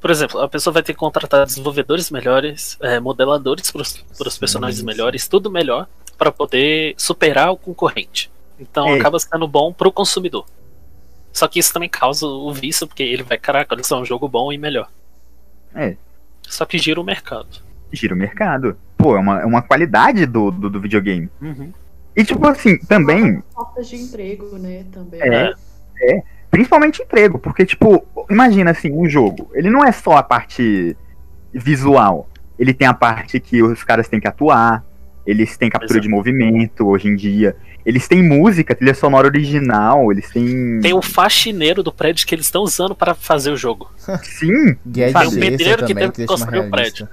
por 0.00 0.08
exemplo, 0.12 0.40
a 0.40 0.48
pessoa 0.48 0.72
vai 0.72 0.84
ter 0.84 0.92
que 0.92 1.00
contratar 1.00 1.44
desenvolvedores 1.46 2.12
melhores, 2.12 2.78
é, 2.80 3.00
modeladores 3.00 3.72
para 3.72 3.82
os 4.28 4.38
personagens 4.38 4.84
melhores, 4.84 5.26
tudo 5.26 5.50
melhor, 5.50 5.88
para 6.14 6.30
poder 6.32 6.94
superar 6.96 7.50
o 7.50 7.56
concorrente. 7.56 8.30
Então 8.58 8.88
É. 8.88 8.98
acaba 8.98 9.18
sendo 9.18 9.46
bom 9.48 9.72
pro 9.72 9.90
consumidor. 9.92 10.46
Só 11.32 11.48
que 11.48 11.58
isso 11.58 11.72
também 11.72 11.88
causa 11.88 12.26
o 12.26 12.52
vício, 12.52 12.86
porque 12.86 13.02
ele 13.02 13.22
vai, 13.24 13.36
caraca, 13.36 13.74
olha 13.74 13.82
só, 13.82 13.98
é 13.98 14.02
um 14.02 14.04
jogo 14.04 14.28
bom 14.28 14.52
e 14.52 14.58
melhor. 14.58 14.88
É. 15.74 15.96
Só 16.42 16.64
que 16.64 16.78
gira 16.78 17.00
o 17.00 17.04
mercado. 17.04 17.48
Gira 17.92 18.14
o 18.14 18.18
mercado. 18.18 18.76
Pô, 18.96 19.16
é 19.16 19.18
uma, 19.18 19.40
é 19.40 19.44
uma 19.44 19.60
qualidade 19.62 20.26
do, 20.26 20.50
do, 20.52 20.70
do 20.70 20.80
videogame. 20.80 21.28
Uhum. 21.42 21.72
E 22.14 22.24
tipo 22.24 22.46
assim, 22.46 22.78
também, 22.78 23.42
Portas 23.52 23.88
de 23.88 23.96
emprego, 23.96 24.56
né? 24.56 24.84
Também. 24.92 25.20
É. 25.20 26.22
principalmente 26.50 27.02
emprego, 27.02 27.38
porque 27.38 27.66
tipo, 27.66 28.06
imagina 28.30 28.70
assim, 28.70 28.92
um 28.92 29.08
jogo, 29.08 29.50
ele 29.54 29.68
não 29.70 29.84
é 29.84 29.90
só 29.90 30.16
a 30.16 30.22
parte 30.22 30.96
visual, 31.52 32.28
ele 32.56 32.72
tem 32.72 32.86
a 32.86 32.94
parte 32.94 33.40
que 33.40 33.60
os 33.62 33.82
caras 33.82 34.06
têm 34.08 34.20
que 34.20 34.28
atuar, 34.28 34.84
eles 35.26 35.56
têm 35.56 35.70
captura 35.70 35.98
é. 35.98 36.02
de 36.02 36.08
movimento 36.08 36.86
hoje 36.86 37.08
em 37.08 37.16
dia, 37.16 37.56
eles 37.84 38.08
têm 38.08 38.22
música, 38.22 38.74
trilha 38.74 38.94
sonora 38.94 39.26
original, 39.26 40.10
eles 40.10 40.30
têm... 40.30 40.80
Tem 40.80 40.94
o 40.94 41.02
faxineiro 41.02 41.82
do 41.82 41.92
prédio 41.92 42.26
que 42.26 42.34
eles 42.34 42.46
estão 42.46 42.62
usando 42.62 42.94
para 42.94 43.14
fazer 43.14 43.50
o 43.50 43.56
jogo. 43.56 43.90
Sim, 44.22 44.76
Sabe, 45.12 45.26
um 45.26 45.40
pedreiro 45.40 45.86
que 45.86 45.94
teve 45.94 46.12
que 46.12 46.26
construir 46.26 46.60
o 46.60 46.70
realista. 46.70 47.10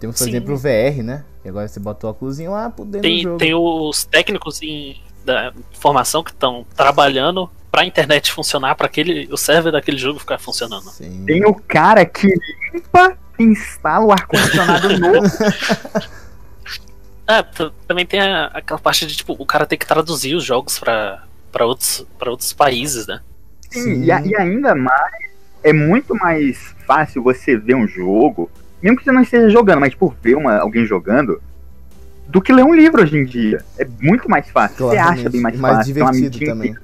Temos, 0.00 0.18
por 0.18 0.24
Sim. 0.24 0.30
exemplo, 0.30 0.54
o 0.54 0.56
VR, 0.56 1.02
né? 1.02 1.24
E 1.44 1.48
agora 1.48 1.68
você 1.68 1.78
bota 1.78 2.06
o 2.06 2.10
óculos 2.10 2.38
lá 2.38 2.70
por 2.70 2.84
dentro 2.84 3.00
do 3.00 3.02
Tem, 3.02 3.22
jogo. 3.22 3.38
tem 3.38 3.54
os 3.54 4.04
técnicos 4.04 4.62
em, 4.62 5.00
da 5.24 5.52
formação 5.72 6.22
que 6.22 6.30
estão 6.30 6.66
trabalhando 6.74 7.48
para 7.70 7.82
a 7.82 7.86
internet 7.86 8.32
funcionar, 8.32 8.74
para 8.76 8.86
aquele 8.86 9.28
o 9.32 9.36
server 9.36 9.72
daquele 9.72 9.98
jogo 9.98 10.18
ficar 10.18 10.38
funcionando. 10.38 10.90
Sim. 10.90 11.24
tem 11.26 11.44
o 11.44 11.54
cara 11.54 12.04
que 12.06 12.28
limpa 12.72 13.16
e 13.38 13.42
instala 13.42 14.04
o 14.04 14.12
ar-condicionado 14.12 14.88
novo. 14.98 15.26
É, 17.26 17.42
também 17.88 18.04
tem 18.04 18.20
a- 18.20 18.50
aquela 18.52 18.78
parte 18.78 19.06
de 19.06 19.16
tipo, 19.16 19.34
o 19.38 19.46
cara 19.46 19.64
tem 19.66 19.78
que 19.78 19.86
traduzir 19.86 20.34
os 20.34 20.44
jogos 20.44 20.78
para 20.78 21.22
pra 21.50 21.64
outros, 21.66 22.04
pra 22.18 22.30
outros 22.30 22.52
países, 22.52 23.06
né? 23.06 23.20
Sim, 23.70 23.82
Sim. 23.82 24.04
E, 24.04 24.10
a- 24.12 24.20
e 24.20 24.34
ainda 24.36 24.74
mais, 24.74 25.24
é 25.62 25.72
muito 25.72 26.14
mais 26.14 26.74
fácil 26.86 27.22
você 27.22 27.56
ver 27.56 27.76
um 27.76 27.86
jogo, 27.86 28.50
mesmo 28.82 28.98
que 28.98 29.04
você 29.04 29.12
não 29.12 29.22
esteja 29.22 29.48
jogando, 29.48 29.80
mas 29.80 29.90
tipo, 29.90 30.14
ver 30.22 30.36
uma, 30.36 30.58
alguém 30.58 30.84
jogando, 30.84 31.40
do 32.26 32.42
que 32.42 32.52
ler 32.52 32.64
um 32.64 32.74
livro 32.74 33.02
hoje 33.02 33.16
em 33.16 33.24
dia. 33.24 33.64
É 33.78 33.86
muito 34.00 34.28
mais 34.28 34.48
fácil. 34.50 34.76
Você 34.88 34.96
Claramente. 34.96 35.20
acha 35.20 35.30
bem 35.30 35.40
mais, 35.40 35.58
mais 35.58 35.76
fácil. 35.76 35.98
é 35.98 36.02
uma 36.02 36.12
divertido 36.12 36.30
mídia 36.30 36.48
também. 36.54 36.76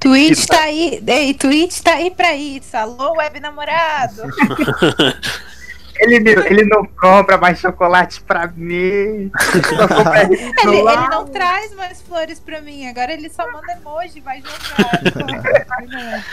Twitch 0.00 0.46
tá 0.46 0.60
aí. 0.62 1.00
Ei, 1.06 1.32
Twitch 1.34 1.80
tá 1.80 1.92
aí 1.94 2.10
pra 2.10 2.34
isso. 2.34 2.76
Alô, 2.76 3.12
web 3.18 3.38
namorado. 3.40 4.22
Ele, 6.02 6.18
não- 6.34 6.44
ele 6.46 6.64
não 6.64 6.84
compra 6.84 7.38
mais 7.38 7.58
chocolate 7.60 8.20
pra 8.22 8.46
mim. 8.48 9.30
Ele, 10.64 10.76
ele 10.78 11.08
não 11.10 11.26
traz 11.26 11.72
mais 11.74 12.02
flores 12.02 12.40
pra 12.40 12.60
mim. 12.60 12.86
Agora 12.88 13.12
ele 13.12 13.28
só 13.30 13.50
manda 13.50 13.72
emoji, 13.72 14.20
vai 14.20 14.40
jogar. 14.42 16.24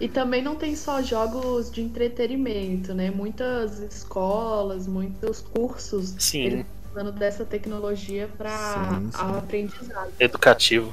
E 0.00 0.08
também 0.08 0.42
não 0.42 0.54
tem 0.54 0.74
só 0.74 1.02
jogos 1.02 1.70
de 1.70 1.82
entretenimento, 1.82 2.94
né? 2.94 3.10
Muitas 3.10 3.78
escolas, 3.80 4.86
muitos 4.86 5.40
cursos 5.42 6.14
Sim, 6.18 6.40
eles 6.42 6.66
usando 6.92 7.12
dessa 7.12 7.44
tecnologia 7.44 8.28
para 8.38 9.00
aprendizado. 9.38 10.10
educativo. 10.18 10.92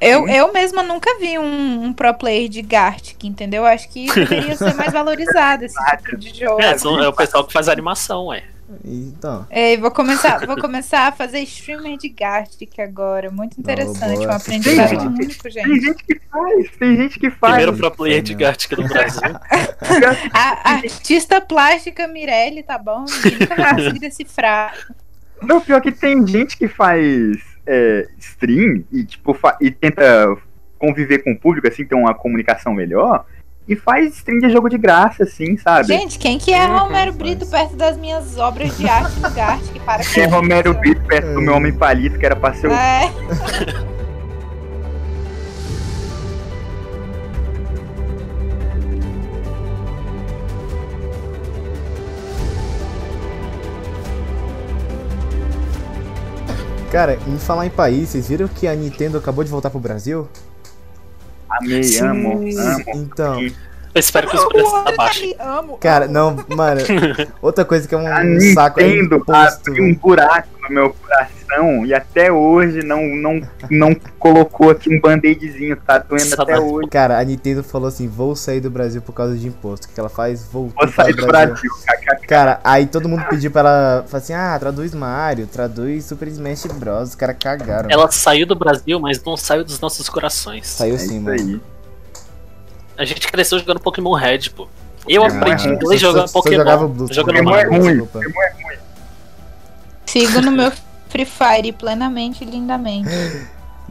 Eu, 0.00 0.28
eu 0.28 0.52
mesma 0.52 0.82
nunca 0.82 1.18
vi 1.18 1.38
um, 1.38 1.84
um 1.84 1.92
pro 1.92 2.12
player 2.14 2.48
de 2.48 2.60
Gartic, 2.62 3.24
entendeu? 3.24 3.64
Acho 3.64 3.88
que 3.88 4.06
deveria 4.12 4.56
ser 4.56 4.74
mais 4.74 4.92
valorizado 4.92 5.64
esse 5.64 5.76
tipo 5.96 6.16
de 6.16 6.38
jogo. 6.38 6.60
É, 6.60 6.76
são- 6.76 7.02
é 7.02 7.08
o 7.08 7.12
pessoal 7.12 7.44
que 7.46 7.52
faz 7.52 7.68
animação, 7.68 8.26
ué. 8.26 8.42
Então, 8.84 9.46
É, 9.48 9.76
vou 9.76 9.92
começar, 9.92 10.38
vou 10.44 10.56
começar 10.60 11.06
a 11.06 11.12
fazer 11.12 11.38
streamer 11.40 11.96
de 11.96 12.08
Gartic 12.08 12.78
agora. 12.80 13.30
Muito 13.30 13.58
interessante, 13.60 14.16
boa. 14.18 14.32
um 14.32 14.36
aprendizado 14.36 14.88
Tem 14.88 14.98
único, 15.06 15.42
Tem 15.44 15.52
gente. 15.52 15.80
gente 15.80 16.04
que 16.04 16.20
faz, 16.30 16.70
tem 16.78 16.96
gente 16.96 17.18
que 17.20 17.30
faz. 17.30 17.54
Primeiro 17.54 17.76
pro 17.76 17.90
player 17.92 18.22
de 18.22 18.32
Não. 18.32 18.40
Gartic 18.40 18.72
no 18.76 18.88
Brasil. 18.88 19.22
A, 20.32 20.68
a 20.70 20.74
artista 20.74 21.40
plástica 21.40 22.08
Mirelle, 22.08 22.62
tá 22.64 22.76
bom? 22.76 23.04
Ninguém 23.24 23.38
nunca 23.38 23.54
vai 23.54 23.74
conseguir 23.76 24.00
decifrar. 24.00 24.74
Não, 25.42 25.60
pior 25.60 25.80
que 25.80 25.92
tem 25.92 26.26
gente 26.26 26.56
que 26.56 26.66
faz 26.66 27.38
é, 27.66 28.06
stream 28.18 28.84
e, 28.92 29.04
tipo, 29.04 29.36
e 29.60 29.70
tenta 29.70 30.36
conviver 30.78 31.18
com 31.18 31.32
o 31.32 31.38
público, 31.38 31.66
assim, 31.66 31.84
ter 31.84 31.94
uma 31.94 32.14
comunicação 32.14 32.74
melhor, 32.74 33.24
e 33.68 33.74
faz 33.74 34.14
stream 34.14 34.38
de 34.38 34.50
jogo 34.50 34.68
de 34.68 34.78
graça, 34.78 35.24
assim, 35.24 35.56
sabe? 35.56 35.88
Gente, 35.88 36.18
quem 36.18 36.38
que 36.38 36.52
é 36.52 36.66
Uhum, 36.66 36.78
Romero 36.78 37.12
Brito 37.12 37.46
perto 37.46 37.74
das 37.76 37.96
minhas 37.96 38.38
obras 38.38 38.76
de 38.76 38.88
arte 38.88 39.18
do 39.18 39.30
Gartic? 39.30 39.82
Para 39.82 40.04
com 40.04 40.12
Tem 40.12 40.24
isso. 40.24 40.34
Romero 40.34 40.74
Brito 40.74 41.00
perto 41.02 41.32
do 41.34 41.40
meu 41.40 41.54
homem 41.54 41.72
palito, 41.72 42.18
que 42.18 42.26
era 42.26 42.36
pra 42.36 42.54
ser 42.54 42.68
o 42.68 42.72
É. 42.72 43.10
cara, 56.96 57.18
em 57.28 57.38
falar 57.38 57.66
em 57.66 57.70
país, 57.70 58.08
vocês 58.08 58.26
viram 58.26 58.48
que 58.48 58.66
a 58.66 58.74
Nintendo 58.74 59.18
acabou 59.18 59.44
de 59.44 59.50
voltar 59.50 59.68
pro 59.68 59.78
Brasil? 59.78 60.26
amei, 61.50 61.98
amo, 61.98 62.38
amo. 62.38 62.84
Então, 62.94 63.38
Eu 63.96 64.00
espero 64.00 64.28
que 64.28 64.36
os 64.36 64.44
preços 64.44 64.74
abaixem. 64.86 65.34
Amo. 65.40 65.78
cara, 65.78 66.06
não, 66.06 66.36
mano, 66.54 66.82
outra 67.40 67.64
coisa 67.64 67.88
que 67.88 67.94
é 67.94 67.98
um, 67.98 68.06
A 68.06 68.20
um 68.20 68.52
saco 68.52 68.78
é 68.78 68.86
Nintendo 68.88 69.16
imposto. 69.16 69.70
abriu 69.70 69.84
um 69.84 69.94
buraco 69.94 70.48
no 70.68 70.74
meu 70.74 70.90
coração 70.94 71.86
e 71.86 71.94
até 71.94 72.30
hoje 72.30 72.82
não, 72.82 73.02
não, 73.06 73.40
não 73.70 73.94
colocou 74.18 74.68
aqui 74.68 74.94
um 74.94 75.00
band-aidzinho, 75.00 75.76
tá 75.76 75.96
doendo 75.96 76.24
até 76.24 76.36
Saudade. 76.36 76.60
hoje. 76.60 76.88
Cara, 76.90 77.18
a 77.18 77.24
Nintendo 77.24 77.62
falou 77.64 77.88
assim: 77.88 78.06
vou 78.06 78.36
sair 78.36 78.60
do 78.60 78.68
Brasil 78.70 79.00
por 79.00 79.14
causa 79.14 79.34
de 79.34 79.46
imposto. 79.48 79.86
O 79.86 79.90
que 79.90 79.98
ela 79.98 80.10
faz? 80.10 80.44
Voltou 80.44 80.84
Vou 80.86 80.92
sair 80.92 81.14
do 81.14 81.26
Brasil, 81.26 81.70
kkk. 81.86 82.26
Cara, 82.26 82.60
aí 82.62 82.84
todo 82.86 83.08
mundo 83.08 83.24
pediu 83.30 83.50
pra 83.50 83.60
ela. 83.60 84.04
Falar 84.06 84.22
assim: 84.22 84.34
ah, 84.34 84.56
traduz 84.60 84.92
Mario, 84.92 85.46
traduz 85.46 86.04
Super 86.04 86.28
Smash 86.28 86.66
Bros. 86.66 87.10
Os 87.10 87.14
caras 87.14 87.36
cagaram. 87.40 87.88
Ela 87.90 88.10
saiu 88.10 88.46
do 88.46 88.54
Brasil, 88.56 89.00
mas 89.00 89.22
não 89.24 89.36
saiu 89.38 89.64
dos 89.64 89.80
nossos 89.80 90.06
corações. 90.10 90.66
Saiu 90.66 90.96
É 90.96 90.98
sim, 90.98 91.16
isso 91.16 91.20
mano. 91.22 91.36
aí. 91.40 91.60
A 92.98 93.04
gente 93.04 93.30
cresceu 93.30 93.58
jogando 93.58 93.80
Pokémon 93.80 94.14
Red, 94.14 94.50
pô. 94.54 94.68
Eu 95.08 95.22
Ah, 95.24 95.28
aprendi 95.28 95.68
é. 95.68 95.72
inglês 95.72 96.00
jogando 96.00 96.30
Pokémon. 96.30 96.56
jogava 96.56 96.88
Blue. 96.88 97.12
jogando 97.12 97.44
Pokémon 97.44 97.56
é 97.56 97.64
ruim. 97.64 97.96
Desculpa. 98.02 98.20
Sigo 100.06 100.40
no 100.40 100.50
meu 100.52 100.72
Free 101.08 101.24
Fire 101.24 101.72
plenamente 101.72 102.42
e 102.44 102.46
lindamente. 102.46 103.08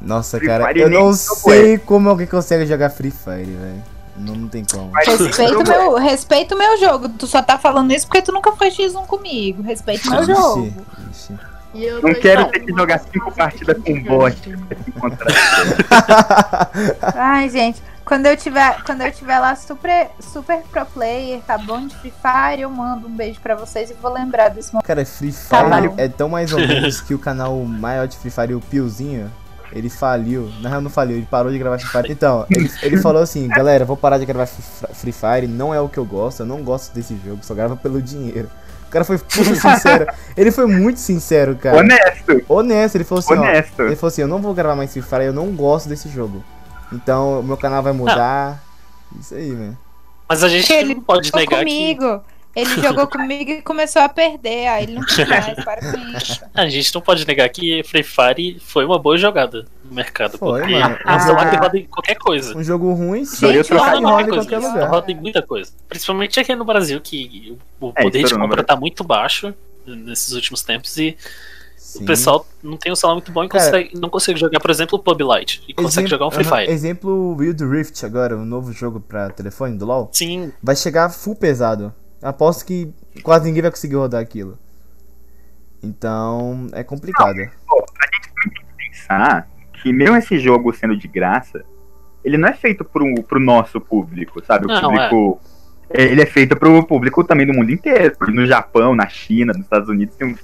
Nossa, 0.02 0.38
Free 0.38 0.48
cara, 0.48 0.68
Fire 0.68 0.82
eu 0.82 0.90
não 0.90 1.14
sei 1.14 1.78
como 1.78 2.10
alguém 2.10 2.28
consegue 2.28 2.66
jogar 2.66 2.90
Free 2.90 3.12
Fire, 3.12 3.46
velho. 3.46 3.84
Não, 4.18 4.34
não 4.36 4.48
tem 4.48 4.64
como. 4.64 4.92
Respeita 4.94 5.58
o 5.60 5.64
meu, 5.68 5.96
respeita 5.96 6.56
o 6.56 6.58
meu 6.58 6.78
jogo. 6.80 7.10
Tu 7.10 7.28
só 7.28 7.42
tá 7.42 7.58
falando 7.58 7.92
isso 7.92 8.08
porque 8.08 8.22
tu 8.22 8.32
nunca 8.32 8.52
foi 8.54 8.70
X1 8.70 9.06
comigo. 9.06 9.62
Respeita 9.62 10.08
o 10.08 10.12
meu 10.12 10.24
jogo. 10.26 10.68
Ixi, 11.12 11.34
ixi. 11.34 11.40
Eu 11.76 12.02
Não 12.02 12.14
quero 12.14 12.46
ter 12.50 12.62
que 12.62 12.72
jogar 12.72 13.00
cinco 13.00 13.30
partidas 13.34 13.78
com 13.84 14.02
bot. 14.04 14.38
Encontrar. 14.88 15.34
Ai, 17.16 17.50
gente, 17.50 17.82
quando 18.06 18.28
eu 18.28 18.38
tiver, 18.38 18.84
quando 18.84 19.02
eu 19.02 19.12
tiver 19.12 19.40
lá 19.40 19.56
super, 19.56 20.10
super 20.20 20.62
pro 20.72 20.86
player, 20.86 21.42
tá 21.42 21.58
bom 21.58 21.88
de 21.88 21.96
Free 21.98 22.14
Fire, 22.22 22.62
eu 22.62 22.70
mando 22.70 23.08
um 23.08 23.12
beijo 23.12 23.40
pra 23.42 23.56
vocês 23.56 23.90
e 23.90 23.94
vou 23.96 24.14
lembrar 24.14 24.50
desse 24.50 24.72
momento. 24.72 24.86
Cara, 24.86 25.04
Free 25.04 25.32
Fire 25.32 25.50
Caralho. 25.50 25.94
é 25.98 26.08
tão 26.08 26.30
mais 26.30 26.54
ou 26.54 26.60
menos 26.60 27.02
que 27.02 27.16
o 27.16 27.20
canal 27.20 27.56
maior 27.64 28.08
de 28.08 28.16
Free 28.18 28.30
Fire, 28.30 28.54
o 28.54 28.62
Piozinho, 28.62 29.32
ele 29.72 29.90
faliu. 29.90 30.52
Na 30.62 30.70
real, 30.70 30.82
não 30.82 30.90
faliu, 30.90 31.18
ele 31.18 31.28
parou 31.30 31.52
de 31.52 31.58
gravar 31.58 31.80
Free 31.80 31.90
Fire. 31.90 32.12
Então, 32.12 32.46
ele, 32.50 32.72
ele 32.84 32.98
falou 32.98 33.24
assim: 33.24 33.48
galera, 33.50 33.84
vou 33.86 33.98
parar 33.98 34.20
de 34.20 34.26
gravar 34.26 34.46
Free 34.46 35.12
Fire, 35.12 35.48
não 35.48 35.74
é 35.74 35.82
o 35.82 35.90
que 35.90 35.98
eu 35.98 36.06
gosto, 36.06 36.42
eu 36.42 36.46
não 36.46 36.62
gosto 36.62 36.94
desse 36.94 37.20
jogo, 37.26 37.40
só 37.42 37.56
grava 37.56 37.76
pelo 37.76 38.00
dinheiro. 38.02 38.50
O 38.88 38.92
cara 38.92 39.04
foi 39.04 39.18
puta 39.18 39.44
sincero. 39.56 40.08
Ele 40.38 40.52
foi 40.52 40.68
muito 40.68 41.00
sincero, 41.00 41.56
cara. 41.56 41.78
Honesto, 41.78 42.46
Honesto, 42.48 42.96
ele 42.96 43.04
falou 43.04 43.20
assim: 43.20 43.34
ó. 43.34 43.42
honesto. 43.42 43.82
Ele 43.82 43.96
falou 43.96 44.10
assim: 44.10 44.22
eu 44.22 44.28
não 44.28 44.40
vou 44.40 44.54
gravar 44.54 44.76
mais 44.76 44.94
Free 44.94 45.02
Fire, 45.02 45.24
eu 45.24 45.34
não 45.34 45.48
gosto 45.48 45.90
desse 45.90 46.08
jogo. 46.08 46.44
Então, 46.92 47.40
o 47.40 47.44
meu 47.44 47.58
canal 47.58 47.82
vai 47.84 47.94
mudar. 47.94 48.64
Isso 49.20 49.34
aí, 49.36 49.54
velho. 49.54 49.78
Mas 50.28 50.44
a 50.44 50.50
gente 50.50 50.72
Ele 50.72 50.96
não 50.96 51.02
pode 51.02 51.28
jogou 51.28 51.40
negar 51.42 51.60
que. 51.60 51.66
comigo. 51.66 52.22
Ele 52.56 52.82
jogou 52.82 53.06
comigo 53.06 53.52
e 53.52 53.62
começou 53.62 54.02
a 54.02 54.08
perder. 54.08 54.68
Aí 54.68 54.84
ele 54.84 54.94
não 54.94 55.04
quis 55.04 55.18
mais, 55.28 55.62
para 55.64 55.82
com 55.92 55.98
isso. 56.18 56.42
A 56.54 56.68
gente 56.70 56.96
não 56.96 57.02
pode 57.02 57.28
negar 57.28 57.50
que 57.50 57.84
Free 57.84 58.02
Fire 58.02 58.60
foi 58.62 58.86
uma 58.86 58.98
boa 58.98 59.18
jogada 59.18 59.66
no 59.84 59.94
mercado. 59.94 60.38
Foi, 60.38 60.62
porque 60.62 60.74
mano. 60.74 60.96
é 60.96 60.98
um 60.98 60.98
que 60.98 61.04
Ah. 61.06 61.60
roda 61.60 61.78
em 61.78 61.84
qualquer 61.86 62.16
coisa. 62.16 62.58
Um 62.58 62.64
jogo 62.64 62.94
ruim, 62.94 63.26
Só 63.26 63.48
ia 63.48 63.56
Gente, 63.56 63.68
trocar 63.68 63.96
roda 63.96 64.08
Roda 64.08 64.22
em 64.22 64.30
qualquer 64.30 64.60
coisa. 64.62 64.68
lugar. 64.74 64.90
Roda 64.90 65.12
em 65.12 65.16
muita 65.16 65.42
coisa. 65.42 65.72
Principalmente 65.90 66.40
aqui 66.40 66.56
no 66.56 66.64
Brasil, 66.64 67.02
que 67.02 67.58
o 67.82 67.92
É, 67.94 68.04
poder 68.04 68.20
de 68.20 68.24
estourou 68.24 68.48
no 68.48 68.50
compra 68.50 68.64
tá 68.64 68.76
muito 68.78 69.04
baixo 69.04 69.54
nesses 69.86 70.32
últimos 70.32 70.62
tempos 70.64 70.96
e 70.98 71.18
Sim. 71.98 72.04
o 72.04 72.08
pessoal 72.08 72.46
não 72.64 72.78
tem 72.78 72.92
um 72.92 72.96
celular 72.96 73.16
muito 73.16 73.32
bom 73.32 73.44
e 73.44 73.50
Cara, 73.50 73.64
consegue- 73.64 74.00
não 74.00 74.10
consegue 74.10 74.40
jogar, 74.40 74.60
por 74.60 74.70
exemplo, 74.72 74.98
o 74.98 75.02
Pub 75.04 75.22
Light. 75.22 75.64
E 75.68 75.74
consegue 75.74 76.08
Exemplo- 76.08 76.10
jogar 76.10 76.28
um 76.28 76.32
Free 76.32 76.44
Fire. 76.44 76.72
Exemplo 76.72 77.36
Wild 77.38 77.66
Rift 77.66 78.06
agora, 78.06 78.36
o 78.38 78.46
novo 78.46 78.72
jogo 78.72 79.00
pra 79.00 79.30
telefone 79.30 79.78
do 79.78 79.86
LoL. 79.86 80.10
Sim, 80.14 80.52
Vai 80.62 80.76
chegar 80.76 81.10
full 81.10 81.36
pesado. 81.36 81.94
Aposto 82.22 82.66
que 82.66 82.92
quase 83.24 83.46
ninguém 83.46 83.62
vai 83.62 83.72
conseguir 83.72 83.96
rodar 83.96 84.22
aquilo. 84.22 84.58
Então, 85.84 86.68
é 86.72 86.84
complicado. 86.84 87.36
pensar 88.78 89.48
que 89.82 89.92
mesmo 89.94 90.16
esse 90.18 90.40
jogo 90.40 90.74
sendo 90.74 90.98
de 90.98 91.08
graça, 91.08 91.64
ele 92.24 92.38
não 92.38 92.48
é 92.50 92.54
feito 92.54 92.84
pro, 92.84 93.22
pro 93.24 93.40
nosso 93.40 93.80
público, 93.80 94.44
sabe? 94.44 94.66
O 94.66 94.68
Não, 94.68 94.82
público. 94.82 95.40
é, 95.44 95.55
Ele 95.90 96.22
é 96.22 96.26
feito 96.26 96.56
pro 96.58 96.84
público 96.84 97.24
também 97.24 97.46
do 97.46 97.54
mundo 97.54 97.72
inteiro. 97.72 98.16
No 98.30 98.46
Japão, 98.46 98.96
na 98.96 99.08
China, 99.08 99.54
nos 99.54 99.64
Estados 99.64 99.88
Unidos, 99.90 100.16
tem 100.16 100.28
um 100.28 100.36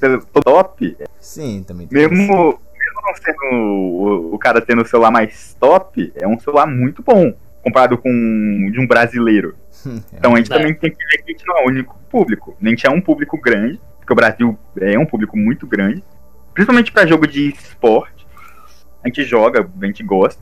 top. 0.42 0.98
Sim, 1.20 1.64
também 1.68 1.88
tem 1.88 1.98
Mesmo, 2.08 2.18
mesmo 2.18 3.02
não 3.04 3.16
sendo 3.16 3.56
o, 3.56 4.36
o 4.36 4.38
cara 4.40 4.62
tendo 4.62 4.82
o 4.84 4.88
celular 4.88 5.12
mais 5.12 5.56
top, 5.60 6.12
é 6.16 6.28
um 6.28 6.40
celular 6.40 6.68
muito 6.68 7.02
bom. 7.04 7.34
Comparado 7.64 7.98
com 7.98 8.10
de 8.72 8.80
um 8.80 8.88
brasileiro. 8.88 9.56
isso. 9.72 10.04
Então 10.14 10.34
a 10.34 10.38
gente 10.38 10.52
É. 10.52 10.58
também 10.58 10.74
tem 10.74 10.92
que 10.92 10.98
ver 11.06 11.24
que 11.24 11.32
a 11.32 11.34
gente 11.34 11.48
não 11.48 11.58
é 11.58 11.64
o 11.64 11.68
único 11.68 11.96
público. 12.10 12.56
A 12.62 12.68
gente 12.70 12.86
é 12.88 12.90
um 12.90 13.02
público 13.02 13.40
grande, 13.40 13.80
porque 14.00 14.14
o 14.14 14.16
Brasil 14.16 14.58
é 14.80 14.98
um 14.98 15.06
público 15.06 15.38
muito 15.38 15.66
grande, 15.68 16.04
principalmente 16.54 16.92
para 16.92 17.06
jogo 17.08 17.28
de 17.28 17.50
esporte. 17.50 18.26
A 19.04 19.08
gente 19.08 19.24
joga, 19.24 19.68
a 19.82 19.86
gente 19.86 20.04
gosta, 20.04 20.42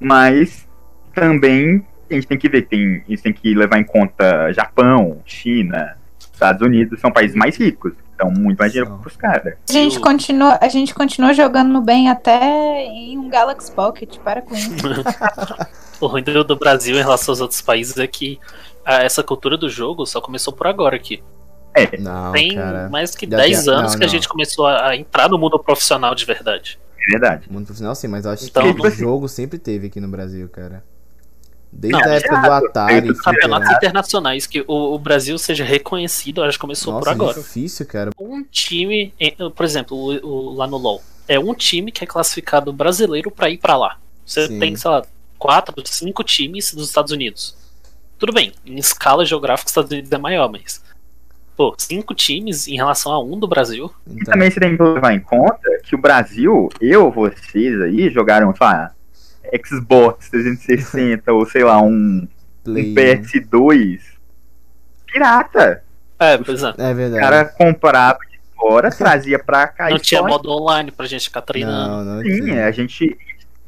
mas 0.00 0.66
também 1.14 1.86
a 2.14 2.18
gente 2.18 2.28
tem 2.28 2.38
que 2.38 2.48
ver, 2.48 2.62
tem, 2.62 3.02
a 3.06 3.10
gente 3.10 3.22
tem 3.22 3.32
que 3.32 3.54
levar 3.54 3.78
em 3.78 3.84
conta 3.84 4.52
Japão, 4.52 5.20
China, 5.24 5.96
Estados 6.18 6.62
Unidos, 6.66 7.00
são 7.00 7.10
países 7.12 7.36
mais 7.36 7.56
ricos, 7.56 7.92
então 8.14 8.30
muito 8.30 8.58
mais 8.58 8.72
dinheiro 8.72 8.98
pros 9.00 9.16
caras. 9.16 9.54
A 9.68 9.72
gente, 9.72 10.00
continua, 10.00 10.58
a 10.60 10.68
gente 10.68 10.94
continua 10.94 11.32
jogando 11.32 11.70
no 11.72 11.80
bem 11.80 12.08
até 12.10 12.84
em 12.84 13.16
um 13.18 13.28
Galaxy 13.28 13.70
Pocket. 13.70 14.18
Para 14.18 14.42
com 14.42 14.54
isso. 14.54 14.70
o 16.00 16.06
ruim 16.06 16.22
do, 16.22 16.42
do 16.44 16.56
Brasil 16.56 16.96
em 16.96 17.02
relação 17.02 17.32
aos 17.32 17.40
outros 17.40 17.60
países 17.60 17.96
é 17.98 18.06
que 18.06 18.38
ah, 18.84 19.02
essa 19.02 19.22
cultura 19.22 19.56
do 19.56 19.68
jogo 19.68 20.04
só 20.06 20.20
começou 20.20 20.52
por 20.52 20.66
agora 20.66 20.96
aqui. 20.96 21.22
É, 21.74 21.96
Não, 21.98 22.32
Tem 22.32 22.54
cara. 22.54 22.88
mais 22.90 23.14
que 23.14 23.26
Já 23.30 23.36
10 23.38 23.64
tem- 23.64 23.74
anos 23.74 23.92
não, 23.92 23.98
que 23.98 24.04
a 24.04 24.06
não. 24.06 24.12
gente 24.12 24.28
começou 24.28 24.66
a, 24.66 24.88
a 24.88 24.96
entrar 24.96 25.28
no 25.30 25.38
mundo 25.38 25.58
profissional 25.58 26.14
de 26.14 26.24
verdade. 26.26 26.78
É 27.00 27.10
verdade. 27.12 27.50
Mundo 27.50 27.64
profissional 27.64 27.94
sim, 27.94 28.08
mas 28.08 28.24
eu 28.26 28.30
acho 28.32 28.44
Então, 28.44 28.62
que 28.64 28.68
tipo 28.72 28.82
o 28.84 28.86
assim- 28.86 28.98
jogo 28.98 29.28
sempre 29.28 29.58
teve 29.58 29.86
aqui 29.86 30.00
no 30.00 30.08
Brasil, 30.08 30.48
cara. 30.48 30.84
Desde 31.74 31.98
Não, 31.98 32.06
a 32.06 32.14
época 32.14 32.36
do. 32.40 32.50
Atari, 32.52 33.10
os 33.10 33.20
Campeonatos 33.20 33.70
internacionais, 33.70 34.46
que 34.46 34.60
o, 34.68 34.94
o 34.94 34.98
Brasil 34.98 35.38
seja 35.38 35.64
reconhecido, 35.64 36.42
acho 36.42 36.58
que 36.58 36.60
começou 36.60 36.92
Nossa, 36.92 37.04
por 37.06 37.10
agora. 37.10 37.38
difícil, 37.40 37.86
cara. 37.86 38.10
Um 38.20 38.44
time, 38.44 39.14
por 39.56 39.64
exemplo, 39.64 39.96
o, 39.96 40.26
o- 40.26 40.54
lá 40.54 40.66
no 40.66 40.76
LoL, 40.76 41.02
é 41.26 41.38
um 41.38 41.54
time 41.54 41.90
que 41.90 42.04
é 42.04 42.06
classificado 42.06 42.72
brasileiro 42.72 43.30
pra 43.30 43.48
ir 43.48 43.56
pra 43.58 43.76
lá. 43.76 43.96
Você 44.26 44.48
Sim. 44.48 44.58
tem, 44.58 44.76
sei 44.76 44.90
lá, 44.90 45.02
quatro, 45.38 45.74
cinco 45.86 46.22
times 46.22 46.74
dos 46.74 46.88
Estados 46.88 47.10
Unidos. 47.10 47.56
Tudo 48.18 48.32
bem, 48.34 48.52
em 48.66 48.76
escala 48.76 49.24
geográfica, 49.24 49.66
os 49.66 49.70
Estados 49.70 49.90
Unidos 49.90 50.12
é 50.12 50.18
maior, 50.18 50.50
mas. 50.50 50.82
Pô, 51.56 51.74
cinco 51.78 52.14
times 52.14 52.68
em 52.68 52.76
relação 52.76 53.12
a 53.12 53.22
um 53.22 53.38
do 53.38 53.48
Brasil. 53.48 53.90
E 54.06 54.12
Então, 54.20 54.32
também 54.34 54.50
você 54.50 54.60
tem 54.60 54.76
que 54.76 54.82
levar 54.82 55.12
em 55.14 55.20
conta 55.20 55.68
que 55.84 55.94
o 55.94 55.98
Brasil, 55.98 56.68
eu, 56.80 57.10
vocês 57.10 57.80
aí, 57.82 58.10
jogaram, 58.10 58.54
sei 58.54 58.66
lá, 58.66 58.92
Xbox 59.66 60.28
360 60.30 61.32
ou 61.32 61.46
sei 61.46 61.64
lá, 61.64 61.80
um, 61.82 62.26
um 62.26 62.28
play. 62.64 62.94
PS2 62.94 64.00
pirata. 65.06 65.82
É, 66.18 66.38
pois 66.38 66.62
é. 66.62 66.74
É 66.78 66.92
O 66.92 66.94
verdade. 66.94 67.20
cara 67.20 67.44
comprava 67.44 68.18
de 68.30 68.38
fora, 68.56 68.90
trazia 68.94 69.38
pra 69.38 69.66
cá 69.68 69.90
Não 69.90 69.96
e 69.96 70.00
tinha 70.00 70.20
só 70.20 70.26
modo 70.26 70.50
online 70.50 70.90
pra 70.90 71.06
gente 71.06 71.24
ficar 71.24 71.42
treinando. 71.42 72.04
Não, 72.04 72.04
não 72.16 72.22
Sim, 72.22 72.40
tinha. 72.44 72.66
a 72.66 72.70
gente, 72.70 73.18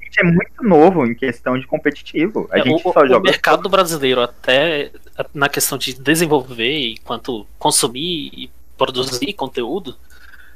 a 0.00 0.04
gente 0.04 0.20
é 0.20 0.24
muito 0.24 0.62
novo 0.62 1.04
em 1.06 1.14
questão 1.14 1.58
de 1.58 1.66
competitivo. 1.66 2.48
A 2.50 2.58
É, 2.58 2.62
gente 2.62 2.86
o, 2.86 2.92
só 2.92 3.00
o 3.02 3.06
joga. 3.06 3.30
mercado 3.30 3.68
brasileiro, 3.68 4.20
até 4.22 4.90
na 5.34 5.48
questão 5.48 5.76
de 5.76 5.94
desenvolver 5.94 6.70
e 6.78 6.98
quanto 6.98 7.46
consumir 7.58 8.30
e 8.32 8.50
produzir 8.78 9.32
conteúdo, 9.34 9.96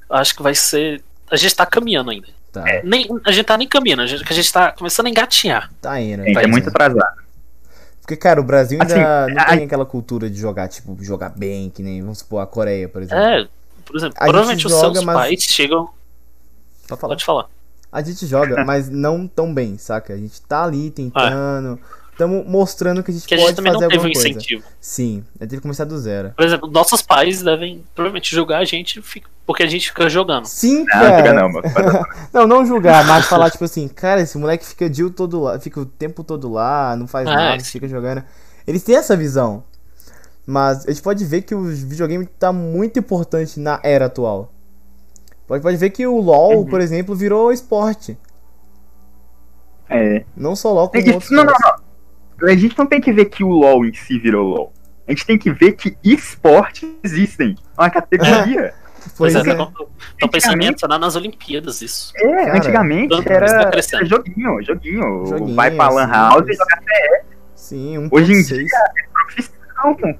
acho 0.08 0.34
que 0.36 0.42
vai 0.42 0.54
ser. 0.54 1.02
A 1.30 1.36
gente 1.36 1.54
tá 1.54 1.66
caminhando 1.66 2.10
ainda. 2.10 2.28
Tá, 2.64 2.80
Nem, 2.84 3.06
a 3.24 3.32
gente 3.32 3.44
tá 3.46 3.56
nem 3.56 3.68
caminhando, 3.68 4.02
a 4.02 4.06
gente, 4.06 4.24
a 4.28 4.32
gente 4.34 4.52
tá 4.52 4.72
começando 4.72 5.06
a 5.06 5.10
engatinhar. 5.10 5.70
tá 5.80 6.00
indo. 6.00 6.22
Gente 6.24 6.34
tá 6.34 6.40
é 6.40 6.44
indo. 6.44 6.50
muito 6.50 6.68
atrasado. 6.68 7.28
Porque, 8.00 8.16
cara, 8.16 8.40
o 8.40 8.44
Brasil 8.44 8.78
ainda 8.80 8.94
Assim, 9.24 9.34
não 9.34 9.42
a- 9.42 9.46
tem 9.46 9.64
aquela 9.64 9.84
cultura 9.84 10.30
de 10.30 10.38
jogar, 10.38 10.66
tipo, 10.68 10.96
jogar 11.02 11.28
bem, 11.30 11.68
que 11.68 11.82
nem, 11.82 12.00
vamos 12.00 12.18
supor, 12.20 12.40
a 12.42 12.46
Coreia, 12.46 12.88
por 12.88 13.02
exemplo. 13.02 13.22
É, 13.22 13.46
por 13.84 13.96
exemplo, 13.96 14.16
A 14.18 14.24
gente 14.24 14.30
provavelmente 14.32 14.66
os 14.66 14.72
joga, 14.72 14.92
seus 14.94 15.04
mas- 15.04 15.16
pais 15.16 15.42
chegam. 15.42 15.88
Pode 16.88 17.00
falar. 17.00 17.10
Pode 17.12 17.24
falar. 17.24 17.46
A 17.92 18.02
gente 18.02 18.26
joga, 18.26 18.64
mas 18.64 18.88
não 18.88 19.26
tão 19.26 19.52
bem, 19.52 19.76
saca? 19.78 20.12
A 20.12 20.16
gente 20.16 20.40
tá 20.42 20.64
ali 20.64 20.90
tentando. 20.90 21.78
Estamos 22.18 22.44
mostrando 22.48 23.00
que 23.00 23.12
a 23.12 23.14
gente 23.14 23.28
Que 23.28 23.34
a 23.34 23.38
pode 23.38 23.46
gente 23.50 23.56
também 23.58 23.72
fazer 23.72 23.84
não 23.84 23.90
teve 23.90 24.02
um 24.02 24.06
alguma 24.08 24.22
coisa. 24.22 24.28
incentivo. 24.38 24.64
Sim, 24.80 25.24
a 25.38 25.44
gente 25.44 25.50
teve 25.50 25.56
que 25.58 25.62
começar 25.62 25.84
do 25.84 25.96
zero. 25.96 26.32
Por 26.36 26.44
exemplo, 26.44 26.68
nossos 26.68 27.00
pais 27.00 27.42
devem 27.44 27.84
provavelmente 27.94 28.34
julgar 28.34 28.58
a 28.60 28.64
gente 28.64 29.00
porque 29.46 29.62
a 29.62 29.66
gente 29.68 29.86
fica 29.88 30.10
jogando. 30.10 30.44
Sim, 30.46 30.80
Não, 30.80 30.86
cara. 30.86 31.32
não, 31.32 31.48
mano. 31.48 31.68
Não, 32.34 32.46
não 32.48 32.66
julgar, 32.66 33.06
mas 33.06 33.24
falar, 33.26 33.50
tipo 33.50 33.62
assim, 33.64 33.86
cara, 33.86 34.20
esse 34.20 34.36
moleque 34.36 34.66
fica 34.66 34.86
o 34.86 34.90
dia 34.90 35.08
todo 35.10 35.40
lá, 35.40 35.60
fica 35.60 35.78
o 35.78 35.86
tempo 35.86 36.24
todo 36.24 36.50
lá, 36.50 36.96
não 36.96 37.06
faz 37.06 37.26
É, 37.28 37.32
nada, 37.34 37.60
sim. 37.60 37.70
fica 37.70 37.86
jogando. 37.86 38.24
Eles 38.66 38.82
têm 38.82 38.96
essa 38.96 39.16
visão. 39.16 39.62
Mas 40.44 40.86
a 40.86 40.90
gente 40.90 41.02
pode 41.02 41.24
ver 41.24 41.42
que 41.42 41.54
o 41.54 41.62
videogame 41.62 42.26
tá 42.26 42.52
muito 42.52 42.98
importante 42.98 43.60
na 43.60 43.78
era 43.84 44.06
atual. 44.06 44.52
Pode, 45.46 45.62
pode 45.62 45.76
ver 45.76 45.90
que 45.90 46.04
o 46.04 46.18
LoL, 46.20 46.58
Uhum. 46.58 46.66
por 46.66 46.80
exemplo, 46.80 47.14
virou 47.14 47.52
esporte. 47.52 48.18
É. 49.88 50.24
Não 50.36 50.56
só 50.56 50.72
LoL, 50.72 50.88
como 50.88 50.92
Tem 50.92 51.04
que- 51.04 51.10
outros 51.12 51.30
não, 51.30 51.44
não, 51.44 51.52
não. 51.52 51.87
A 52.42 52.54
gente 52.56 52.76
não 52.78 52.86
tem 52.86 53.00
que 53.00 53.12
ver 53.12 53.26
que 53.26 53.42
o 53.42 53.48
LoL 53.48 53.84
em 53.84 53.92
si 53.92 54.18
virou 54.18 54.46
LoL. 54.46 54.72
A 55.06 55.10
gente 55.10 55.24
tem 55.26 55.38
que 55.38 55.50
ver 55.50 55.72
que 55.72 55.96
esportes 56.04 56.88
existem. 57.02 57.56
É 57.76 57.80
uma 57.82 57.90
categoria. 57.90 58.74
Pois 59.16 59.32
Pois 59.32 59.34
é, 59.34 59.38
é. 59.50 60.28
pensando 60.28 60.62
em 60.62 60.68
adicionar 60.68 60.98
nas 60.98 61.16
Olimpíadas 61.16 61.80
isso. 61.80 62.12
É, 62.16 62.34
Cara, 62.44 62.56
antigamente 62.58 63.08
tanto 63.16 63.28
era, 63.32 63.70
tá 63.70 63.78
era 63.78 64.04
joguinho, 64.04 64.62
joguinho. 64.62 65.26
Joguinho, 65.26 65.54
Vai 65.54 65.70
pra 65.70 65.88
Lan 65.88 66.06
sim, 66.06 66.12
House 66.12 66.46
e 66.48 66.50
isso. 66.52 66.58
joga 66.58 67.22
Sim, 67.54 67.98
um 67.98 68.08
Hoje 68.10 68.32
em 68.32 68.42
dia 68.42 68.62
é 68.62 69.24
profissão. 69.24 70.18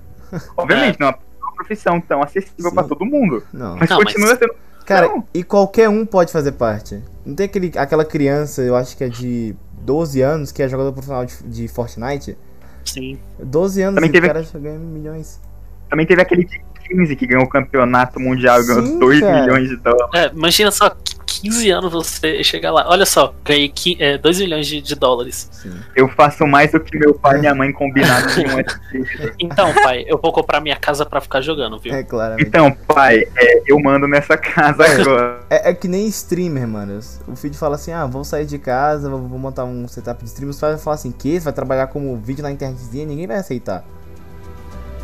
Obviamente, 0.57 0.96
É. 0.96 0.98
não 1.00 1.09
é 1.09 1.11
uma 1.42 1.54
profissão 1.57 2.00
tão 2.00 2.22
acessível 2.22 2.70
Sim. 2.70 2.74
pra 2.74 2.85
todo 2.85 3.04
mundo. 3.04 3.42
Não. 3.52 3.76
Mas 3.76 3.90
Não, 3.90 3.98
continua 3.98 4.28
mas- 4.31 4.38
sendo. 4.38 4.54
Cara, 4.87 5.07
Não. 5.09 5.24
e 5.35 5.44
qualquer 5.44 5.88
um 5.90 6.07
pode 6.07 6.33
fazer 6.33 6.52
parte. 6.52 7.02
Não 7.26 7.35
tem 7.35 7.44
aquele, 7.44 7.70
aquela 7.76 8.07
criança, 8.07 8.62
eu 8.62 8.74
acho 8.74 8.96
que 8.96 9.04
é 9.04 9.09
de 9.09 9.54
12 9.88 10.20
anos, 10.20 10.53
que 10.53 10.62
é 10.62 10.68
jogador 10.68 10.92
profissional 10.92 11.24
de, 11.24 11.42
de 11.44 11.66
Fortnite. 11.66 12.37
Sim. 12.85 13.18
12 13.38 13.81
anos 13.81 13.94
Também 13.94 14.11
e 14.11 14.12
teve 14.12 14.27
o 14.27 14.29
cara 14.29 14.42
já 14.42 14.59
ganha 14.59 14.79
milhões. 14.79 15.40
Também 15.88 16.05
teve 16.05 16.20
aquele 16.20 16.44
de 16.44 16.61
15 16.87 17.16
que 17.16 17.27
ganhou 17.27 17.44
o 17.44 17.48
campeonato 17.48 18.20
mundial 18.20 18.61
e 18.61 18.66
ganhou 18.66 18.85
Sim, 18.85 18.98
2 18.98 19.20
cara. 19.20 19.40
milhões 19.40 19.68
de 19.70 19.77
dólares. 19.77 20.11
É, 20.14 20.27
imagina 20.37 20.70
só, 20.70 20.94
15 21.29 21.71
anos 21.71 21.93
você 21.93 22.43
chegar 22.43 22.73
lá. 22.73 22.87
Olha 22.88 23.05
só, 23.05 23.35
ganhei 23.45 23.73
2 24.21 24.41
milhões 24.41 24.67
de, 24.67 24.81
de 24.81 24.95
dólares. 24.95 25.49
Sim. 25.53 25.79
Eu 25.95 26.09
faço 26.09 26.47
mais 26.47 26.73
do 26.73 26.81
que 26.81 26.99
meu 26.99 27.14
pai 27.14 27.37
e 27.37 27.41
minha 27.41 27.55
mãe 27.55 27.71
combinaram 27.71 28.27
em 28.31 28.47
um 28.49 28.59
ST. 28.59 29.35
Então, 29.38 29.73
pai, 29.75 30.05
eu 30.07 30.19
vou 30.19 30.33
comprar 30.33 30.61
minha 30.61 30.77
casa 30.77 31.05
pra 31.05 31.21
ficar 31.21 31.43
jogando, 31.43 31.79
viu? 31.79 31.95
É, 31.95 32.03
claramente. 32.03 32.49
Então, 32.49 32.73
pai, 32.87 33.25
é, 33.37 33.62
eu 33.67 33.79
mando 33.79 34.09
nessa 34.09 34.37
casa 34.37 34.85
agora. 34.85 35.41
É, 35.51 35.71
é 35.71 35.75
que 35.75 35.87
nem 35.87 36.07
streamer, 36.07 36.67
mano. 36.67 36.99
O 37.27 37.37
filho 37.37 37.55
fala 37.55 37.75
assim: 37.75 37.93
ah, 37.93 38.07
vou 38.07 38.25
sair 38.25 38.47
de 38.47 38.59
casa, 38.59 39.11
vou, 39.11 39.21
vou 39.21 39.38
montar 39.38 39.64
um 39.64 39.87
setup 39.87 40.23
de 40.25 40.31
stream. 40.31 40.51
Os 40.51 40.59
pais 40.59 40.75
vão 40.75 40.83
falar 40.83 40.95
assim: 40.95 41.12
que? 41.12 41.38
Você 41.38 41.45
vai 41.45 41.53
trabalhar 41.53 41.88
como 41.88 42.17
vídeo 42.17 42.43
na 42.43 42.51
internetzinha? 42.51 43.05
Ninguém 43.05 43.27
vai 43.27 43.37
aceitar. 43.37 43.85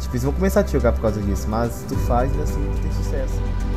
Tipo, 0.00 0.14
eles 0.14 0.24
vão 0.24 0.32
começar 0.32 0.60
a 0.60 0.64
te 0.64 0.72
jogar 0.72 0.92
por 0.92 1.02
causa 1.02 1.20
disso. 1.20 1.46
Mas 1.48 1.84
tu 1.88 1.96
faz, 2.00 2.30
assim, 2.40 2.70
tu 2.74 2.82
tem 2.82 2.92
sucesso. 2.92 3.73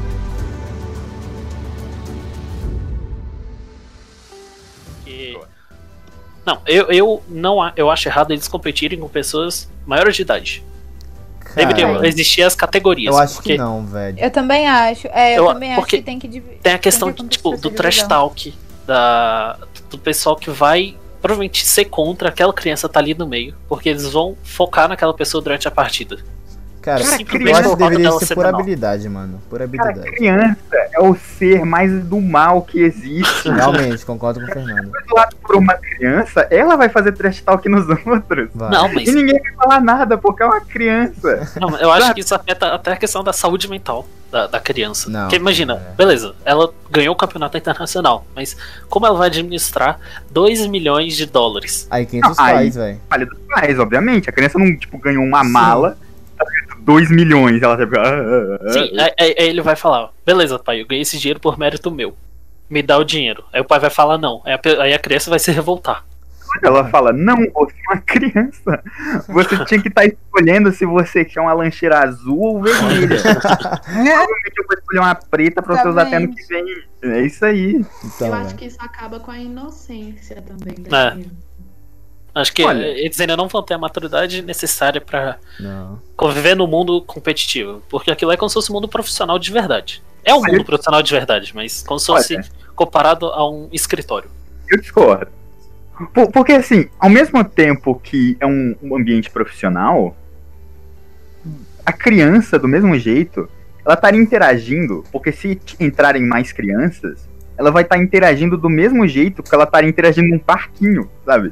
Não, 6.47 6.61
eu, 6.65 6.89
eu 6.89 7.23
não 7.27 7.57
eu 7.75 7.91
acho 7.91 8.07
errado 8.07 8.31
eles 8.31 8.47
competirem 8.47 8.97
com 8.97 9.09
pessoas 9.09 9.69
maiores 9.85 10.15
de 10.15 10.21
idade. 10.21 10.63
Deveriam 11.53 11.95
Cara, 11.95 12.07
existir 12.07 12.41
as 12.41 12.55
categorias. 12.55 13.13
eu 13.13 13.21
acho 13.21 13.33
porque 13.35 13.51
que 13.53 13.57
não, 13.57 13.85
velho. 13.85 14.17
Eu 14.17 14.31
também 14.31 14.65
acho. 14.65 15.07
É, 15.07 15.33
eu, 15.33 15.43
Eu- 15.43 15.53
também 15.53 15.73
acho 15.73 15.85
que 15.85 16.01
tem 16.01 16.17
que 16.17 16.25
dividir. 16.27 16.59
Tem 16.59 16.73
a 16.73 16.77
questão 16.79 17.11
Tem 17.11 17.25
que 17.27 17.31
tipo, 17.35 17.57
do 17.57 17.69
trash 17.69 18.03
talk, 18.03 18.53
da, 18.85 19.59
do 19.89 19.97
pessoal 19.97 20.37
que 20.37 20.49
vai 20.49 20.95
provavelmente 21.21 21.65
ser 21.65 21.85
contra 21.85 22.29
aquela 22.29 22.53
criança 22.53 22.87
tá 22.87 23.01
ali 23.01 23.13
no 23.13 23.27
meio, 23.27 23.53
porque 23.67 23.89
eles 23.89 24.09
vão 24.13 24.37
focar 24.41 24.87
naquela 24.87 25.13
pessoa 25.13 25.43
durante 25.43 25.67
a 25.67 25.71
partida. 25.71 26.23
Cara, 26.87 27.03
Cara, 27.03 27.21
eu 27.21 27.25
criança 27.25 27.59
acho 27.59 27.69
que 27.69 27.77
deveria 27.83 28.11
ser 28.13 28.33
por 28.35 28.45
habilidade, 28.45 29.09
mano. 29.09 29.41
Por 29.49 29.59
Cara, 29.59 29.63
habilidade. 29.65 30.15
criança 30.15 30.57
é 30.93 31.01
o 31.01 31.13
ser 31.15 31.65
mais 31.65 31.91
do 32.05 32.21
mal 32.21 32.61
que 32.61 32.79
existe. 32.79 33.49
Realmente, 33.51 34.05
concordo 34.05 34.39
com 34.39 34.45
o 34.45 34.53
Fernando. 34.53 34.89
do 34.89 35.15
lado 35.15 35.35
por 35.35 35.57
uma 35.57 35.73
criança, 35.73 36.47
ela 36.49 36.77
vai 36.77 36.87
fazer 36.87 37.11
trash 37.11 37.41
talk 37.41 37.67
nos 37.67 37.85
outros. 38.05 38.49
Vai. 38.55 38.71
Não, 38.71 38.93
mas 38.93 39.05
E 39.05 39.11
ninguém 39.11 39.37
vai 39.41 39.51
falar 39.55 39.81
nada, 39.81 40.17
porque 40.17 40.41
é 40.41 40.45
uma 40.45 40.61
criança. 40.61 41.51
não, 41.59 41.77
eu 41.77 41.91
acho 41.91 42.13
que 42.13 42.21
isso 42.21 42.33
afeta 42.33 42.73
até 42.73 42.93
a 42.93 42.95
questão 42.95 43.21
da 43.21 43.33
saúde 43.33 43.69
mental 43.69 44.07
da, 44.31 44.47
da 44.47 44.59
criança. 44.59 45.09
Não, 45.09 45.21
Porque 45.21 45.35
imagina, 45.35 45.73
é. 45.91 45.95
beleza, 45.95 46.35
ela 46.45 46.71
ganhou 46.89 47.13
o 47.13 47.17
campeonato 47.17 47.57
internacional, 47.57 48.25
mas 48.33 48.55
como 48.89 49.05
ela 49.05 49.17
vai 49.17 49.27
administrar 49.27 49.99
2 50.31 50.67
milhões 50.67 51.15
de 51.15 51.25
dólares? 51.25 51.85
Aí 51.89 52.05
quem 52.05 52.21
dos 52.21 52.37
pais, 52.37 52.75
velho. 52.75 52.99
Falha 53.09 53.25
dos 53.25 53.39
pais, 53.49 53.77
obviamente. 53.79 54.29
A 54.29 54.33
criança 54.33 54.57
não, 54.57 54.75
tipo, 54.77 54.97
ganhou 54.97 55.23
uma 55.23 55.43
Sim. 55.43 55.51
mala, 55.51 55.97
2 56.79 57.11
milhões, 57.11 57.61
ela 57.61 57.75
ah, 57.75 57.87
ah, 57.99 58.59
ah. 58.65 58.69
Sim, 58.71 58.91
aí, 58.99 59.13
aí- 59.19 59.35
ele 59.37 59.61
vai 59.61 59.75
falar: 59.75 60.09
beleza, 60.25 60.57
pai, 60.59 60.81
eu 60.81 60.87
ganhei 60.87 61.01
esse 61.01 61.17
dinheiro 61.17 61.39
por 61.39 61.57
mérito 61.57 61.91
meu. 61.91 62.15
Me 62.69 62.81
dá 62.81 62.97
o 62.97 63.03
dinheiro. 63.03 63.43
Aí 63.53 63.61
o 63.61 63.65
pai 63.65 63.79
vai 63.79 63.89
falar 63.89 64.17
não. 64.17 64.41
Aí 64.45 64.53
a, 64.53 64.57
pe- 64.57 64.79
aí 64.81 64.93
a 64.93 64.99
criança 64.99 65.29
vai 65.29 65.39
se 65.39 65.51
revoltar. 65.51 66.03
Ela 66.63 66.85
fala, 66.89 67.11
não, 67.13 67.35
você 67.53 67.73
é 67.89 67.93
uma 67.93 68.01
criança. 68.01 68.83
Você 69.27 69.65
tinha 69.65 69.81
que 69.81 69.89
estar 69.89 70.05
escolhendo 70.05 70.71
se 70.71 70.85
você 70.85 71.23
quer 71.25 71.41
uma 71.41 71.53
lancheira 71.53 71.99
azul 71.99 72.39
ou 72.39 72.63
vermelha. 72.63 73.21
Provavelmente 73.83 74.57
eu 74.57 74.65
vou 74.65 74.77
escolher 74.77 74.99
uma 74.99 75.15
preta 75.15 75.61
pra 75.61 75.75
você 75.75 75.87
usar 75.89 76.03
até 76.03 76.15
ano 76.17 76.33
que 76.33 76.41
vem. 76.47 76.65
É 77.03 77.21
isso 77.21 77.45
aí. 77.45 77.85
Então, 78.03 78.27
eu 78.27 78.33
acho 78.33 78.45
velho. 78.45 78.57
que 78.57 78.65
isso 78.65 78.77
acaba 78.79 79.19
com 79.19 79.29
a 79.29 79.37
inocência 79.37 80.41
também 80.41 80.75
É. 80.85 80.89
da 80.89 81.11
criança. 81.11 81.29
Acho 82.37 82.53
que 82.53 82.63
Olha. 82.63 82.85
eles 82.85 83.19
ainda 83.19 83.35
não 83.35 83.47
vão 83.47 83.63
ter 83.63 83.73
a 83.73 83.77
maturidade 83.77 84.41
necessária 84.41 85.03
Não. 85.59 85.99
conviver 86.15 86.55
no 86.55 86.67
mundo 86.67 87.01
competitivo. 87.01 87.81
Porque 87.89 88.11
aquilo 88.11 88.31
é 88.31 88.37
como 88.37 88.49
se 88.49 88.53
fosse 88.53 88.71
um 88.71 88.75
mundo 88.75 88.87
profissional 88.87 89.39
de 89.39 89.51
verdade. 89.51 90.03
É 90.23 90.33
um 90.33 90.41
Olha. 90.41 90.53
mundo 90.53 90.65
profissional 90.65 91.01
de 91.01 91.11
verdade, 91.11 91.51
mas 91.55 91.83
como 91.83 91.99
se 91.99 92.11
Olha. 92.11 92.21
fosse 92.21 92.39
comparado 92.75 93.27
a 93.27 93.49
um 93.49 93.67
escritório. 93.71 94.29
Eu 94.69 94.79
discordo. 94.79 95.27
Por- 96.13 96.31
porque, 96.31 96.51
assim, 96.51 96.87
ao 96.99 97.09
mesmo 97.09 97.43
tempo 97.43 97.99
que 98.03 98.37
é 98.39 98.45
um, 98.45 98.75
um 98.83 98.95
ambiente 98.95 99.31
profissional, 99.31 100.15
a 101.85 101.91
criança, 101.91 102.59
do 102.59 102.67
mesmo 102.67 102.97
jeito, 102.99 103.49
ela 103.83 103.95
estaria 103.95 104.19
interagindo, 104.19 105.03
porque 105.11 105.31
se 105.31 105.59
entrarem 105.79 106.23
mais 106.23 106.51
crianças, 106.51 107.27
ela 107.57 107.71
vai 107.71 107.83
estar 107.83 107.97
interagindo 107.97 108.57
do 108.57 108.69
mesmo 108.69 109.07
jeito 109.07 109.41
que 109.41 109.55
ela 109.55 109.63
estaria 109.63 109.89
interagindo 109.89 110.27
num 110.27 110.37
parquinho, 110.37 111.09
sabe? 111.25 111.51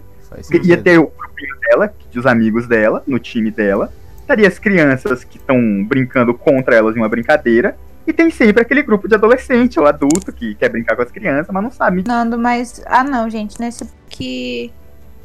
Ia 0.63 0.77
ter 0.77 0.99
o 0.99 1.07
grupinho 1.07 1.55
dela, 1.61 1.93
os 2.15 2.25
amigos 2.25 2.67
dela, 2.67 3.03
no 3.05 3.19
time 3.19 3.51
dela, 3.51 3.91
estaria 4.19 4.47
as 4.47 4.57
crianças 4.57 5.23
que 5.23 5.37
estão 5.37 5.83
brincando 5.83 6.33
contra 6.33 6.75
elas 6.75 6.95
em 6.95 6.99
uma 6.99 7.09
brincadeira, 7.09 7.77
E 8.07 8.13
tem 8.13 8.29
sempre 8.29 8.61
aquele 8.61 8.83
grupo 8.83 9.07
de 9.07 9.15
adolescente 9.15 9.79
ou 9.79 9.87
adulto 9.87 10.31
que 10.31 10.53
quer 10.53 10.69
brincar 10.69 10.95
com 10.95 11.01
as 11.01 11.09
crianças, 11.09 11.51
mas 11.51 11.63
não 11.63 11.71
sabe. 11.71 12.03
Nando, 12.07 12.37
mas. 12.37 12.83
Ah, 12.85 13.03
não, 13.03 13.27
gente. 13.27 13.59
Nesse 13.59 13.89
que. 14.07 14.71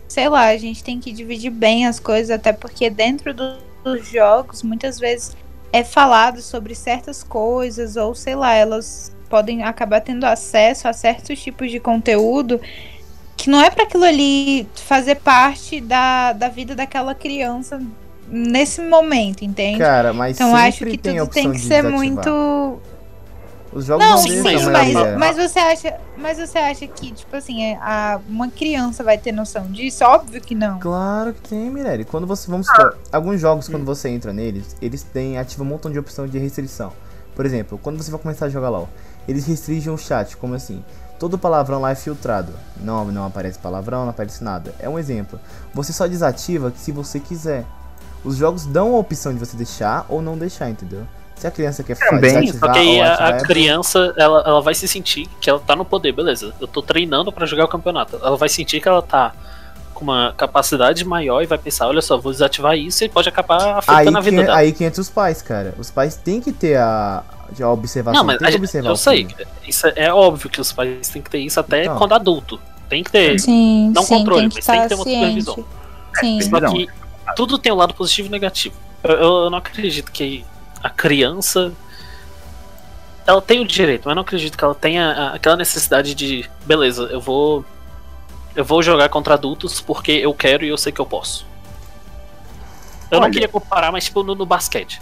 Sei 0.09 0.29
lá, 0.29 0.47
a 0.47 0.57
gente 0.57 0.83
tem 0.83 0.99
que 0.99 1.13
dividir 1.13 1.51
bem 1.51 1.87
as 1.87 2.01
coisas, 2.01 2.31
até 2.31 2.53
porque 2.53 2.89
dentro 2.89 3.35
do, 3.35 3.59
dos 3.85 4.09
jogos, 4.09 4.63
muitas 4.63 4.99
vezes 4.99 5.37
é 5.73 5.85
falado 5.85 6.41
sobre 6.41 6.75
certas 6.75 7.23
coisas, 7.23 7.97
ou 7.97 8.15
sei 8.15 8.35
lá, 8.35 8.55
elas 8.55 9.15
podem 9.29 9.63
acabar 9.63 10.01
tendo 10.01 10.25
acesso 10.25 10.89
a 10.89 10.93
certos 10.93 11.41
tipos 11.41 11.71
de 11.71 11.79
conteúdo 11.79 12.61
que 13.41 13.49
não 13.49 13.59
é 13.59 13.71
para 13.71 13.85
aquilo 13.85 14.05
ali 14.05 14.69
fazer 14.75 15.15
parte 15.15 15.81
da, 15.81 16.35
da 16.35 16.51
vida 16.51 16.75
daquela 16.75 17.15
criança 17.15 17.81
nesse 18.29 18.83
momento, 18.83 19.43
entende? 19.43 19.79
Cara, 19.79 20.13
mas 20.13 20.37
então 20.37 20.55
acho 20.55 20.85
que 20.85 20.99
tem 20.99 21.17
tudo 21.17 21.31
tem 21.31 21.51
que 21.51 21.59
ser 21.59 21.83
desativar. 21.83 21.93
muito 21.93 22.79
Os 23.73 23.87
jogos 23.87 24.05
não, 24.05 24.13
não 24.17 24.19
sim, 24.19 24.43
mas, 24.43 25.17
mas 25.19 25.37
você 25.39 25.59
acha, 25.59 25.97
mas 26.19 26.37
você 26.37 26.59
acha 26.59 26.87
que 26.87 27.13
tipo 27.13 27.35
assim, 27.35 27.63
é, 27.63 27.79
a, 27.81 28.21
uma 28.29 28.49
criança 28.51 29.03
vai 29.03 29.17
ter 29.17 29.33
noção 29.33 29.67
disso? 29.69 30.05
Óbvio 30.05 30.39
que 30.43 30.55
não. 30.55 30.79
Claro 30.79 31.33
que 31.33 31.49
tem, 31.49 31.71
Mirelle. 31.71 32.05
Quando 32.05 32.27
você. 32.27 32.51
Vamos 32.51 32.67
supor, 32.67 32.99
alguns 33.11 33.41
jogos, 33.41 33.71
quando 33.71 33.87
você 33.87 34.11
entra 34.11 34.35
neles, 34.35 34.77
eles 34.83 35.03
têm 35.03 35.39
ativa 35.39 35.63
um 35.63 35.67
montão 35.67 35.91
de 35.91 35.99
opção 35.99 36.27
de 36.27 36.39
restrição. 36.39 36.93
Por 37.35 37.47
exemplo, 37.47 37.81
quando 37.83 37.97
você 37.97 38.11
vai 38.11 38.21
começar 38.21 38.47
a 38.47 38.49
jogar 38.51 38.69
LOL, 38.69 38.87
eles 39.27 39.47
restringem 39.47 39.91
o 39.91 39.97
chat, 39.97 40.37
como 40.37 40.55
assim? 40.55 40.85
Todo 41.21 41.37
palavrão 41.37 41.83
lá 41.83 41.91
é 41.91 41.95
filtrado. 41.95 42.51
Não, 42.79 43.05
não 43.05 43.27
aparece 43.27 43.59
palavrão, 43.59 44.05
não 44.05 44.09
aparece 44.09 44.43
nada. 44.43 44.75
É 44.79 44.89
um 44.89 44.99
exemplo. 44.99 45.39
Você 45.75 45.93
só 45.93 46.07
desativa 46.07 46.73
se 46.75 46.91
você 46.91 47.21
quiser. 47.21 47.67
Os 48.25 48.37
jogos 48.37 48.65
dão 48.65 48.95
a 48.95 48.99
opção 48.99 49.31
de 49.31 49.39
você 49.39 49.55
deixar 49.55 50.07
ou 50.09 50.23
não 50.23 50.39
deixar, 50.39 50.71
entendeu? 50.71 51.07
Se 51.37 51.47
a 51.47 51.51
criança 51.51 51.83
quer 51.83 51.99
Também, 51.99 52.41
desativar 52.41 52.61
Só 52.61 52.73
que 52.73 52.79
aí 52.79 53.01
a, 53.03 53.27
a 53.27 53.29
é 53.37 53.41
criança, 53.43 54.15
ela, 54.17 54.43
ela 54.47 54.63
vai 54.63 54.75
se 54.75 54.89
sentir 54.89 55.29
que 55.43 55.51
ela 55.51 55.61
tá 55.61 55.77
no 55.77 55.85
poder, 55.85 56.13
beleza. 56.13 56.55
Eu 56.59 56.67
tô 56.67 56.81
treinando 56.81 57.31
pra 57.31 57.45
jogar 57.45 57.67
o 57.67 57.69
campeonato. 57.69 58.17
Ela 58.17 58.39
vai 58.39 58.49
sentir 58.49 58.81
que 58.81 58.89
ela 58.89 59.03
tá 59.03 59.35
com 60.01 60.05
uma 60.05 60.33
capacidade 60.37 61.05
maior 61.05 61.43
e 61.43 61.47
vai 61.47 61.59
pensar, 61.59 61.87
olha 61.87 62.01
só, 62.03 62.17
vou 62.19 62.33
desativar 62.33 62.77
isso 62.77 63.05
e 63.05 63.09
pode 63.09 63.29
acabar 63.29 63.63
Aí 63.63 63.73
afetando 64.09 64.19
a 64.19 64.21
vida 64.21 64.37
que, 64.39 64.43
dela. 64.45 64.59
aí 64.59 64.73
que 64.73 64.83
entra 64.85 65.01
os 65.01 65.09
pais, 65.11 65.43
cara. 65.43 65.75
Os 65.79 65.91
pais 65.91 66.17
têm 66.17 66.41
que 66.41 66.51
ter 66.53 66.77
a, 66.79 67.23
a 67.61 67.69
observação. 67.71 68.19
Não, 68.19 68.25
mas 68.27 68.39
tem 68.39 68.47
a 68.49 68.51
que 68.51 68.53
gente- 68.57 68.63
observar 68.65 68.89
eu 68.89 68.97
sei, 68.97 69.29
isso 69.69 69.87
é, 69.87 69.93
é 69.97 70.13
óbvio 70.13 70.49
que 70.51 70.61
os 70.61 70.73
pais 70.73 71.09
têm 71.11 71.21
que 71.23 71.31
ter 71.31 71.39
isso 71.39 71.61
até 71.61 71.85
Então. 71.85 71.99
quando 71.99 72.15
adulto. 72.15 72.59
Tem 72.89 73.05
que 73.05 73.11
ter. 73.13 73.39
Sim, 73.39 73.93
Não 73.95 74.03
sim, 74.03 74.15
controle, 74.19 74.49
tem 74.49 74.51
mas 74.57 74.67
tem 74.67 74.83
que 74.83 74.89
ter 74.89 74.95
uma 74.97 75.05
ciente. 75.05 75.43
supervisão. 75.43 75.65
Sim. 76.19 76.41
Só 76.41 76.61
que 76.73 76.89
tudo 77.37 77.57
tem 77.59 77.71
o 77.71 77.77
lado 77.77 77.95
positivo 77.95 78.27
e 78.27 78.31
negativo. 78.33 78.75
Eu, 79.05 79.13
eu 79.45 79.51
não 79.51 79.59
acredito 79.59 80.11
que 80.11 80.45
a 80.83 80.91
criança. 80.91 81.71
Ela 83.27 83.41
tem 83.41 83.61
o 83.61 83.65
direito, 83.67 84.03
mas 84.07 84.15
não 84.17 84.23
acredito 84.23 84.59
que 84.59 84.65
ela 84.65 84.75
tenha 84.75 85.31
aquela 85.35 85.57
necessidade 85.57 86.15
de. 86.15 86.49
Beleza, 86.67 87.05
eu 87.13 87.21
vou. 87.21 87.65
Eu 88.55 88.65
vou 88.65 88.83
jogar 88.83 89.09
contra 89.09 89.35
adultos 89.35 89.81
porque 89.81 90.13
eu 90.13 90.35
quero 90.35 90.65
e 90.65 90.69
eu 90.69 90.77
sei 90.77 90.93
que 90.93 91.01
eu 91.01 91.07
posso. 91.07 91.47
Eu 93.11 93.19
não 93.19 93.25
Olha. 93.25 93.33
queria 93.33 93.49
comparar, 93.49 93.91
mas 93.91 94.05
tipo 94.05 94.23
no, 94.23 94.35
no 94.35 94.47
basquete. 94.47 95.01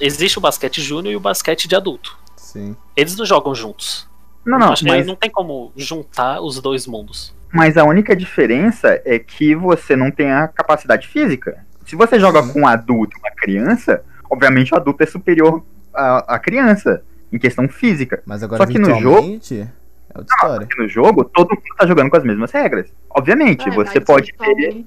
Existe 0.00 0.38
o 0.38 0.40
basquete 0.40 0.80
júnior 0.80 1.12
e 1.12 1.16
o 1.16 1.20
basquete 1.20 1.68
de 1.68 1.74
adulto. 1.76 2.16
Sim. 2.36 2.76
Eles 2.96 3.16
não 3.16 3.24
jogam 3.24 3.54
juntos. 3.54 4.08
Não, 4.44 4.58
não, 4.58 4.72
Acho 4.72 4.84
que 4.84 4.90
mas, 4.90 5.06
não 5.06 5.14
tem 5.14 5.30
como 5.30 5.72
juntar 5.76 6.40
os 6.40 6.60
dois 6.60 6.86
mundos. 6.86 7.32
mas 7.52 7.76
a 7.76 7.84
única 7.84 8.16
diferença 8.16 9.00
é 9.04 9.18
que 9.18 9.54
você 9.54 9.94
não 9.94 10.10
tem 10.10 10.32
a 10.32 10.48
capacidade 10.48 11.06
física. 11.06 11.64
Se 11.86 11.94
você 11.94 12.18
joga 12.18 12.42
Sim. 12.42 12.52
com 12.52 12.60
um 12.62 12.66
adulto 12.66 13.16
e 13.16 13.20
uma 13.20 13.30
criança, 13.30 14.02
obviamente 14.28 14.74
o 14.74 14.76
adulto 14.76 15.02
é 15.02 15.06
superior 15.06 15.62
à, 15.94 16.34
à 16.34 16.38
criança, 16.38 17.02
em 17.32 17.38
questão 17.38 17.68
física. 17.68 18.22
Mas 18.26 18.42
agora 18.42 18.64
Só 18.64 18.66
que 18.66 18.78
no 18.78 18.86
virtualmente 18.86 19.68
é 20.14 20.18
outra 20.18 20.32
história. 20.32 20.68
Porque 20.68 20.82
no 20.82 20.88
jogo, 20.88 21.24
todo 21.24 21.50
mundo 21.50 21.62
tá 21.78 21.86
jogando 21.86 22.10
com 22.10 22.16
as 22.16 22.24
mesmas 22.24 22.50
regras. 22.52 22.90
Obviamente, 23.10 23.70
É, 23.70 23.70
você 23.70 24.00
mas 24.00 24.00
pode 24.00 24.32
ter. 24.38 24.86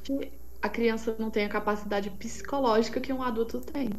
A 0.62 0.68
criança 0.68 1.16
não 1.18 1.32
tem 1.32 1.46
a 1.46 1.50
capacidade 1.50 2.10
psicológica 2.10 3.00
que 3.00 3.14
um 3.14 3.24
adulto 3.24 3.62
tem. 3.62 3.90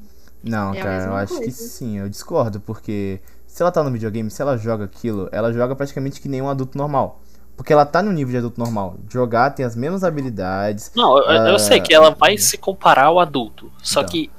Não, 0.42 0.74
É 0.74 0.82
cara, 0.82 1.06
eu 1.06 1.12
mesma 1.12 1.14
acho 1.14 1.40
que 1.40 1.50
coisa. 1.50 1.52
sim, 1.52 1.98
eu 1.98 2.08
discordo, 2.08 2.60
porque 2.60 3.20
se 3.46 3.62
ela 3.62 3.72
tá 3.72 3.82
no 3.82 3.90
videogame, 3.90 4.30
se 4.30 4.40
ela 4.42 4.56
joga 4.56 4.84
aquilo, 4.84 5.28
ela 5.32 5.52
joga 5.52 5.74
praticamente 5.74 6.20
que 6.20 6.28
nem 6.28 6.40
um 6.42 6.48
adulto 6.48 6.78
normal. 6.78 7.22
Porque 7.56 7.72
ela 7.72 7.86
tá 7.86 8.02
no 8.02 8.12
nível 8.12 8.32
de 8.32 8.38
adulto 8.38 8.60
normal. 8.60 8.98
Jogar 9.10 9.50
tem 9.54 9.64
as 9.64 9.74
mesmas 9.74 10.04
habilidades. 10.04 10.92
Não, 10.94 11.18
eu, 11.18 11.24
eu 11.46 11.58
Ah, 11.58 11.58
sei 11.58 11.80
que 11.80 11.92
ela 11.94 12.10
vai 12.10 12.38
se 12.38 12.56
comparar 12.56 13.06
ao 13.06 13.20
adulto. 13.20 13.70
Só 13.82 14.02
Então. 14.02 14.04
que 14.04 14.30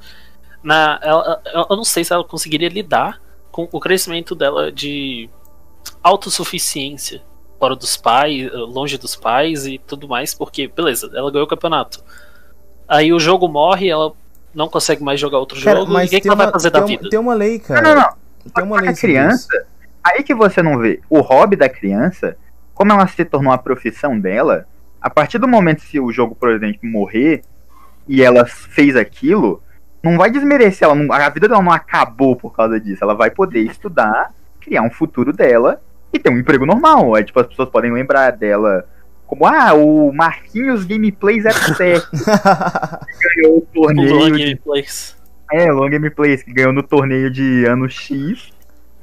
na, 0.64 1.00
ela, 1.04 1.42
eu 1.70 1.76
não 1.78 1.84
sei 1.86 2.04
se 2.04 2.14
ela 2.14 2.24
conseguiria 2.24 2.70
lidar 2.70 3.22
com 3.52 3.70
o 3.72 3.80
crescimento 3.80 4.36
dela 4.36 4.72
de 4.72 5.30
autossuficiência 6.04 7.22
fora 7.60 7.76
dos 7.76 7.98
pais, 7.98 8.52
longe 8.54 8.98
dos 8.98 9.16
pais 9.16 9.66
e 9.66 9.80
tudo 9.80 10.08
mais, 10.08 10.34
porque, 10.34 10.68
beleza, 10.68 11.10
ela 11.16 11.32
ganhou 11.32 11.46
o 11.46 11.50
campeonato. 11.50 12.04
Aí 12.88 13.12
o 13.12 13.20
jogo 13.20 13.48
morre, 13.48 13.90
ela 13.90 14.12
não 14.54 14.68
consegue 14.70 15.04
mais 15.04 15.20
jogar 15.20 15.40
outro 15.40 15.60
Cara, 15.62 15.80
jogo, 15.80 15.90
e 15.90 15.94
o 15.94 15.94
mas 15.94 16.10
que, 16.10 16.22
que 16.22 16.28
ela 16.28 16.36
vai 16.36 16.46
uma, 16.46 16.52
fazer 16.52 16.70
da 16.70 16.80
uma- 16.80 16.88
vida? 16.88 17.10
tem 17.10 17.20
uma 17.20 17.34
lei, 17.34 17.60
cara. 17.60 17.82
Não, 17.82 17.96
não, 17.96 18.02
não. 18.02 18.52
Tem 18.54 18.64
uma 18.64 18.80
lei 18.80 18.90
a 18.90 18.96
sobre 18.96 19.14
criança, 19.14 19.48
isso. 19.58 19.66
Aí 20.04 20.24
que 20.24 20.34
você 20.36 20.62
não 20.62 20.78
vê. 20.78 21.02
O 21.10 21.20
hobby 21.20 21.56
da 21.56 21.68
criança, 21.68 22.38
como 22.74 22.92
ela 22.94 23.08
se 23.08 23.26
tornou 23.26 23.52
a 23.52 23.58
profissão 23.58 24.18
dela, 24.20 24.66
a 25.02 25.10
partir 25.10 25.38
do 25.38 25.48
momento 25.48 25.82
que 25.84 26.00
o 26.00 26.12
jogo, 26.12 26.36
por 26.36 26.50
exemplo, 26.52 26.80
morrer 26.84 27.42
e 28.08 28.22
ela 28.24 28.46
fez 28.46 28.96
aquilo, 28.96 29.62
não 30.02 30.16
vai 30.16 30.30
desmerecer 30.32 30.86
ela. 30.88 30.96
não- 30.96 31.12
a 31.14 31.28
vida 31.30 31.48
dela 31.50 31.62
não 31.62 31.72
acabou 31.72 32.36
por 32.36 32.54
causa 32.56 32.80
disso. 32.80 33.04
Ela 33.04 33.16
vai 33.16 33.30
poder 33.32 33.62
estudar, 33.62 34.32
criar 34.62 34.84
um 34.84 34.92
futuro 34.92 35.34
dela 35.34 35.82
e 36.18 36.20
ter 36.20 36.30
um 36.30 36.38
emprego 36.38 36.66
normal. 36.66 37.16
Aí, 37.16 37.24
tipo, 37.24 37.40
as 37.40 37.48
pessoas 37.48 37.70
podem 37.70 37.92
lembrar 37.92 38.32
dela 38.32 38.86
como, 39.26 39.46
ah, 39.46 39.74
o 39.74 40.12
Marquinhos 40.14 40.86
Gameplay 40.86 41.42
07 41.42 42.08
ganhou 43.36 43.58
o 43.58 43.62
torneio 43.74 44.10
Pulou 44.10 44.32
de 44.32 44.46
gameplays. 44.46 45.18
é, 45.52 45.72
Long 45.72 45.90
Gameplays, 45.90 46.44
que 46.44 46.54
ganhou 46.54 46.72
no 46.72 46.82
torneio 46.82 47.30
de 47.30 47.66
ano 47.66 47.90
X. 47.90 48.52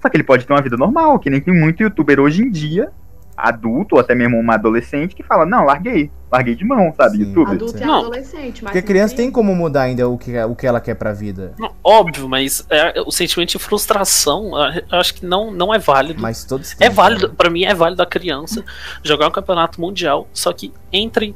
Só 0.00 0.08
que 0.08 0.16
ele 0.16 0.24
pode 0.24 0.46
ter 0.46 0.52
uma 0.52 0.62
vida 0.62 0.76
normal, 0.76 1.18
que 1.18 1.30
nem 1.30 1.40
tem 1.40 1.54
muito 1.54 1.82
youtuber 1.82 2.20
hoje 2.20 2.42
em 2.42 2.50
dia, 2.50 2.90
adulto, 3.36 3.96
ou 3.96 4.00
até 4.00 4.14
mesmo 4.14 4.38
uma 4.38 4.54
adolescente, 4.54 5.14
que 5.14 5.22
fala, 5.22 5.44
não, 5.44 5.64
larguei, 5.64 6.10
larguei 6.30 6.54
de 6.54 6.64
mão, 6.64 6.92
sabe, 6.96 7.16
Sim. 7.16 7.24
youtuber. 7.24 7.54
Adulto 7.54 7.76
e 7.78 7.84
Não. 7.84 7.98
adolescente, 8.00 8.62
mas 8.62 8.72
Porque 8.72 8.78
a 8.78 8.82
criança 8.82 9.16
tem 9.16 9.30
como 9.30 9.54
mudar 9.54 9.82
ainda 9.82 10.08
o 10.08 10.16
que, 10.16 10.36
o 10.44 10.54
que 10.54 10.66
ela 10.66 10.80
quer 10.80 10.94
pra 10.94 11.12
vida. 11.12 11.52
Não, 11.58 11.72
óbvio, 11.82 12.28
mas 12.28 12.64
é, 12.70 13.00
o 13.04 13.10
sentimento 13.10 13.50
de 13.50 13.58
frustração, 13.58 14.50
é, 14.64 14.84
eu 14.90 14.98
acho 14.98 15.14
que 15.14 15.26
não, 15.26 15.50
não 15.50 15.74
é 15.74 15.78
válido. 15.78 16.20
Mas 16.22 16.44
todos. 16.44 16.76
É 16.80 16.88
válido, 16.88 17.22
cara. 17.22 17.34
pra 17.36 17.50
mim 17.50 17.64
é 17.64 17.74
válido 17.74 18.02
a 18.02 18.06
criança 18.06 18.64
jogar 19.02 19.28
um 19.28 19.32
campeonato 19.32 19.80
mundial, 19.80 20.28
só 20.32 20.52
que 20.52 20.72
entre 20.92 21.34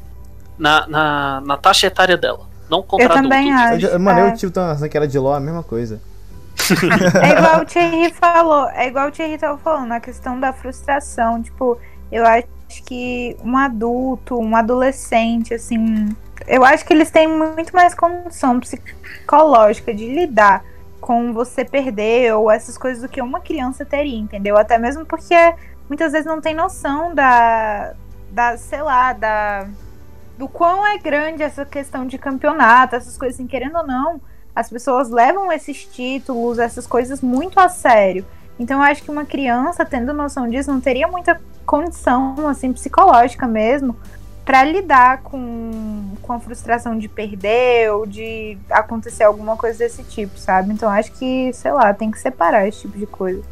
na, 0.59 0.87
na, 0.87 1.41
na 1.45 1.57
taxa 1.57 1.87
etária 1.87 2.17
dela, 2.17 2.47
não 2.71 2.83
contra 2.83 3.07
Eu 3.07 3.11
também 3.11 3.53
adultos. 3.53 3.85
acho. 3.85 3.95
Eu 3.95 4.01
Mano, 4.01 4.21
é. 4.21 4.31
eu 4.31 4.35
tive 4.35 4.53
uma 4.59 4.89
que 4.89 4.97
era 4.97 5.07
de 5.07 5.19
LOL, 5.19 5.35
a 5.35 5.41
mesma 5.41 5.63
coisa. 5.63 6.01
É 7.23 7.39
igual 7.39 7.63
o 7.63 7.65
Thierry 7.65 8.13
falou, 8.13 8.69
é 8.71 8.87
igual 8.87 9.09
o 9.09 9.11
Thierry 9.11 9.39
tava 9.39 9.59
falando, 9.59 9.93
a 9.93 10.01
questão 10.01 10.39
da 10.39 10.53
frustração. 10.53 11.43
Tipo, 11.43 11.79
eu 12.11 12.27
acho 12.27 12.47
que 12.85 13.37
um 13.45 13.57
adulto, 13.57 14.39
um 14.39 14.55
adolescente, 14.57 15.55
assim, 15.55 16.09
eu 16.47 16.65
acho 16.65 16.85
que 16.85 16.93
eles 16.93 17.11
têm 17.11 17.29
muito 17.29 17.75
mais 17.75 17.95
condição 17.95 18.61
psicológica 18.61 19.93
de 19.93 20.07
lidar 20.07 20.65
com 21.01 21.33
você 21.33 21.65
perder 21.65 22.35
ou 22.35 22.51
essas 22.51 22.77
coisas 22.77 23.03
do 23.03 23.09
que 23.09 23.21
uma 23.23 23.41
criança 23.41 23.85
teria, 23.85 24.19
entendeu? 24.19 24.57
Até 24.57 24.79
mesmo 24.79 25.05
porque 25.05 25.35
muitas 25.89 26.13
vezes 26.13 26.27
não 26.27 26.41
tem 26.41 26.55
noção 26.55 27.15
da, 27.15 27.95
da 28.31 28.57
sei 28.57 28.83
lá, 28.83 29.13
da 29.13 29.67
do 30.37 30.49
quão 30.49 30.87
é 30.87 30.99
grande 30.99 31.43
essa 31.43 31.67
questão 31.67 32.07
de 32.07 32.17
campeonato, 32.17 32.95
essas 32.95 33.19
coisas 33.19 33.35
assim, 33.37 33.47
querendo 33.49 33.77
ou 33.79 33.87
não, 33.87 34.21
as 34.59 34.69
pessoas 34.69 35.09
levam 35.09 35.53
esses 35.53 35.85
títulos, 35.85 36.59
essas 36.59 36.85
coisas 36.85 37.21
muito 37.21 37.61
a 37.61 37.69
sério. 37.69 38.25
Então 38.59 38.79
eu 38.79 38.83
acho 38.83 39.05
que 39.05 39.11
uma 39.11 39.25
criança 39.25 39.85
tendo 39.85 40.13
noção 40.13 40.49
disso 40.49 40.73
não 40.73 40.81
teria 40.81 41.07
muita 41.07 41.41
condição 41.65 42.49
assim 42.49 42.73
psicológica 42.73 43.47
mesmo 43.47 43.95
para 44.45 44.65
lidar 44.65 45.19
com, 45.23 46.11
com 46.21 46.33
a 46.33 46.41
frustração 46.41 46.99
de 46.99 47.09
perder 47.09 47.93
ou 47.93 48.05
de 48.05 48.59
acontecer 48.69 49.23
alguma 49.23 49.57
coisa 49.57 49.79
desse 49.79 50.03
tipo, 50.03 50.37
sabe? 50.37 50.73
Então 50.73 50.91
acho 50.91 51.13
que, 51.13 51.53
sei 51.53 51.71
lá, 51.71 51.95
tem 51.95 52.11
que 52.11 52.19
separar 52.19 52.67
esse 52.67 52.81
tipo 52.81 52.99
de 52.99 53.07
coisa. 53.07 53.43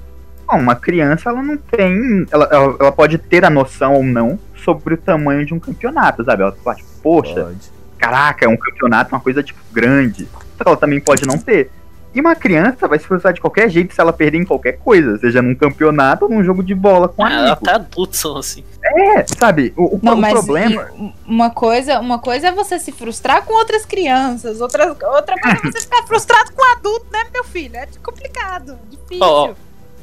Bom, 0.45 0.59
uma 0.59 0.75
criança, 0.75 1.29
ela 1.29 1.43
não 1.43 1.57
tem, 1.57 2.27
ela, 2.33 2.49
ela, 2.51 2.77
ela 2.81 2.93
pode 2.93 3.17
ter 3.17 3.45
a 3.45 3.51
noção 3.51 3.95
ou 3.95 4.03
não 4.03 4.41
sobre 4.57 4.95
o 4.95 4.97
tamanho 4.97 5.47
de 5.47 5.55
um 5.55 5.61
campeonato, 5.61 6.25
sabe? 6.25 6.43
Ela 6.43 6.53
fala, 6.53 6.77
tipo, 6.77 6.89
poxa, 7.01 7.45
Pode. 7.45 7.71
caraca, 7.97 8.45
é 8.45 8.49
um 8.49 8.57
campeonato, 8.57 9.15
uma 9.15 9.21
coisa, 9.21 9.41
tipo, 9.41 9.61
grande. 9.73 10.27
Ela 10.65 10.77
também 10.77 11.01
pode 11.01 11.27
não 11.27 11.39
ter. 11.39 11.71
E 12.15 12.21
uma 12.21 12.35
criança 12.35 12.89
vai 12.89 12.99
se 12.99 13.05
frustrar 13.05 13.35
de 13.35 13.43
qualquer 13.43 13.69
jeito 13.69 13.93
se 13.93 14.01
ela 14.01 14.11
perder 14.11 14.39
em 14.39 14.45
qualquer 14.45 14.79
coisa, 14.79 15.19
seja 15.19 15.43
num 15.43 15.55
campeonato 15.55 16.25
ou 16.25 16.31
num 16.31 16.43
jogo 16.43 16.63
de 16.63 16.75
bola 16.75 17.09
com 17.09 17.27
É, 17.27 17.31
amigos. 17.35 17.51
até 17.53 17.73
adultos 17.73 18.19
são 18.19 18.39
assim. 18.39 18.65
É, 18.83 19.27
sabe? 19.39 19.75
O, 19.77 19.97
o, 19.97 20.01
Não, 20.03 20.15
o 20.15 20.17
mas 20.17 20.33
problema. 20.33 20.89
uma 21.27 21.51
coisa, 21.51 22.01
uma 22.01 22.19
coisa 22.19 22.49
é 22.49 22.53
você 22.53 22.79
se 22.79 22.91
frustrar 22.91 23.45
com 23.45 23.53
outras 23.53 23.85
crianças, 23.85 24.63
outra, 24.63 24.89
outra 24.89 25.39
coisa 25.39 25.59
é 25.59 25.71
você 25.71 25.81
ficar 25.83 26.07
frustrado 26.07 26.53
com 26.53 26.65
adulto, 26.73 27.05
né, 27.13 27.27
meu 27.35 27.45
filho? 27.45 27.77
É 27.77 27.87
complicado, 28.03 28.79
difícil. 28.89 29.19
Ó, 29.23 29.53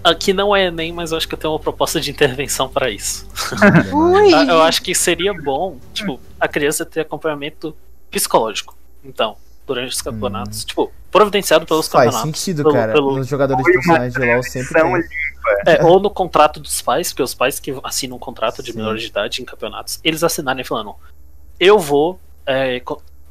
Aqui 0.04 0.34
não 0.34 0.54
é 0.54 0.66
Enem, 0.66 0.92
mas 0.92 1.12
eu 1.14 1.18
acho 1.18 1.26
que 1.28 1.34
eu 1.34 1.40
tenho 1.40 1.54
uma 1.54 1.60
proposta 1.60 2.00
de 2.00 2.12
intervenção 2.12 2.68
para 2.68 2.92
isso. 2.92 3.26
Ui. 3.94 4.34
Ah, 4.34 4.44
Eu 4.44 4.62
acho 4.62 4.84
que 4.84 4.94
seria 4.94 5.34
bom, 5.34 5.78
tipo, 5.94 6.20
a 6.38 6.46
criança 6.46 6.86
ter 6.86 7.00
acompanhamento 7.00 7.74
psicológico. 8.12 8.76
Então, 9.04 9.38
durante 9.66 9.94
os 9.94 10.02
campeonatos. 10.02 10.64
Tipo, 10.66 10.92
providenciado 11.12 11.66
pelos 11.66 11.88
Hum. 11.88 11.92
Faz 11.92 12.06
campeonatos. 12.12 12.40
sentido, 12.40 12.64
pelo- 12.64 12.74
cara. 12.76 12.94
pelo- 12.94 13.18
Nos 13.18 13.28
jogadores 13.28 13.64
profissionais 13.64 14.14
de 14.14 14.20
LoL 14.20 14.44
sempre 14.44 14.74
tem. 14.82 15.04
É, 15.66 15.84
ou 15.84 16.00
no 16.00 16.10
contrato 16.10 16.60
dos 16.60 16.82
pais, 16.82 17.10
porque 17.12 17.24
os 17.24 17.34
pais 17.34 17.60
que 17.60 17.78
assinam 17.84 18.16
um 18.16 18.20
contrato 18.20 18.64
de 18.64 18.72
Sim. 18.72 18.78
menor 18.78 18.98
de 18.98 19.06
idade 19.08 19.42
em 19.42 19.46
campeonatos, 19.46 20.00
eles 20.04 20.24
assinarem 20.24 20.64
falando: 20.64 20.96
eu 21.60 21.78
vou 21.80 22.20
é, 22.46 22.82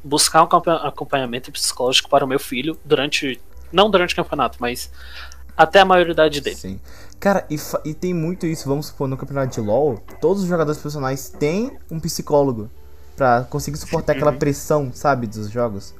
buscar 0.03 0.41
um 0.41 0.45
acompanha- 0.45 0.77
acompanhamento 0.77 1.51
psicológico 1.51 2.09
para 2.09 2.23
o 2.25 2.27
meu 2.27 2.39
filho 2.39 2.77
durante. 2.85 3.39
Não 3.71 3.89
durante 3.89 4.13
o 4.13 4.15
campeonato, 4.15 4.57
mas 4.61 4.91
até 5.57 5.79
a 5.79 5.85
maioridade 5.85 6.39
dele. 6.41 6.55
Sim. 6.55 6.79
Cara, 7.19 7.45
e, 7.49 7.57
e 7.85 7.93
tem 7.93 8.13
muito 8.13 8.45
isso, 8.45 8.67
vamos 8.69 8.87
supor, 8.87 9.07
no 9.07 9.15
campeonato 9.17 9.53
de 9.53 9.61
LoL, 9.61 9.97
todos 10.21 10.43
os 10.43 10.49
jogadores 10.49 10.79
profissionais 10.79 11.29
têm 11.29 11.71
um 11.89 11.99
psicólogo 11.99 12.69
pra 13.15 13.43
conseguir 13.49 13.77
suportar 13.77 14.13
aquela 14.13 14.33
pressão, 14.33 14.91
sabe, 14.93 15.25
dos 15.25 15.49
jogos. 15.49 15.95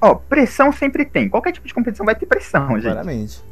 Ó, 0.00 0.14
pressão 0.14 0.72
sempre 0.72 1.04
tem. 1.04 1.28
Qualquer 1.28 1.52
tipo 1.52 1.66
de 1.66 1.74
competição 1.74 2.06
vai 2.06 2.14
ter 2.14 2.26
pressão, 2.26 2.68
gente. 2.74 2.82
Claramente. 2.92 3.42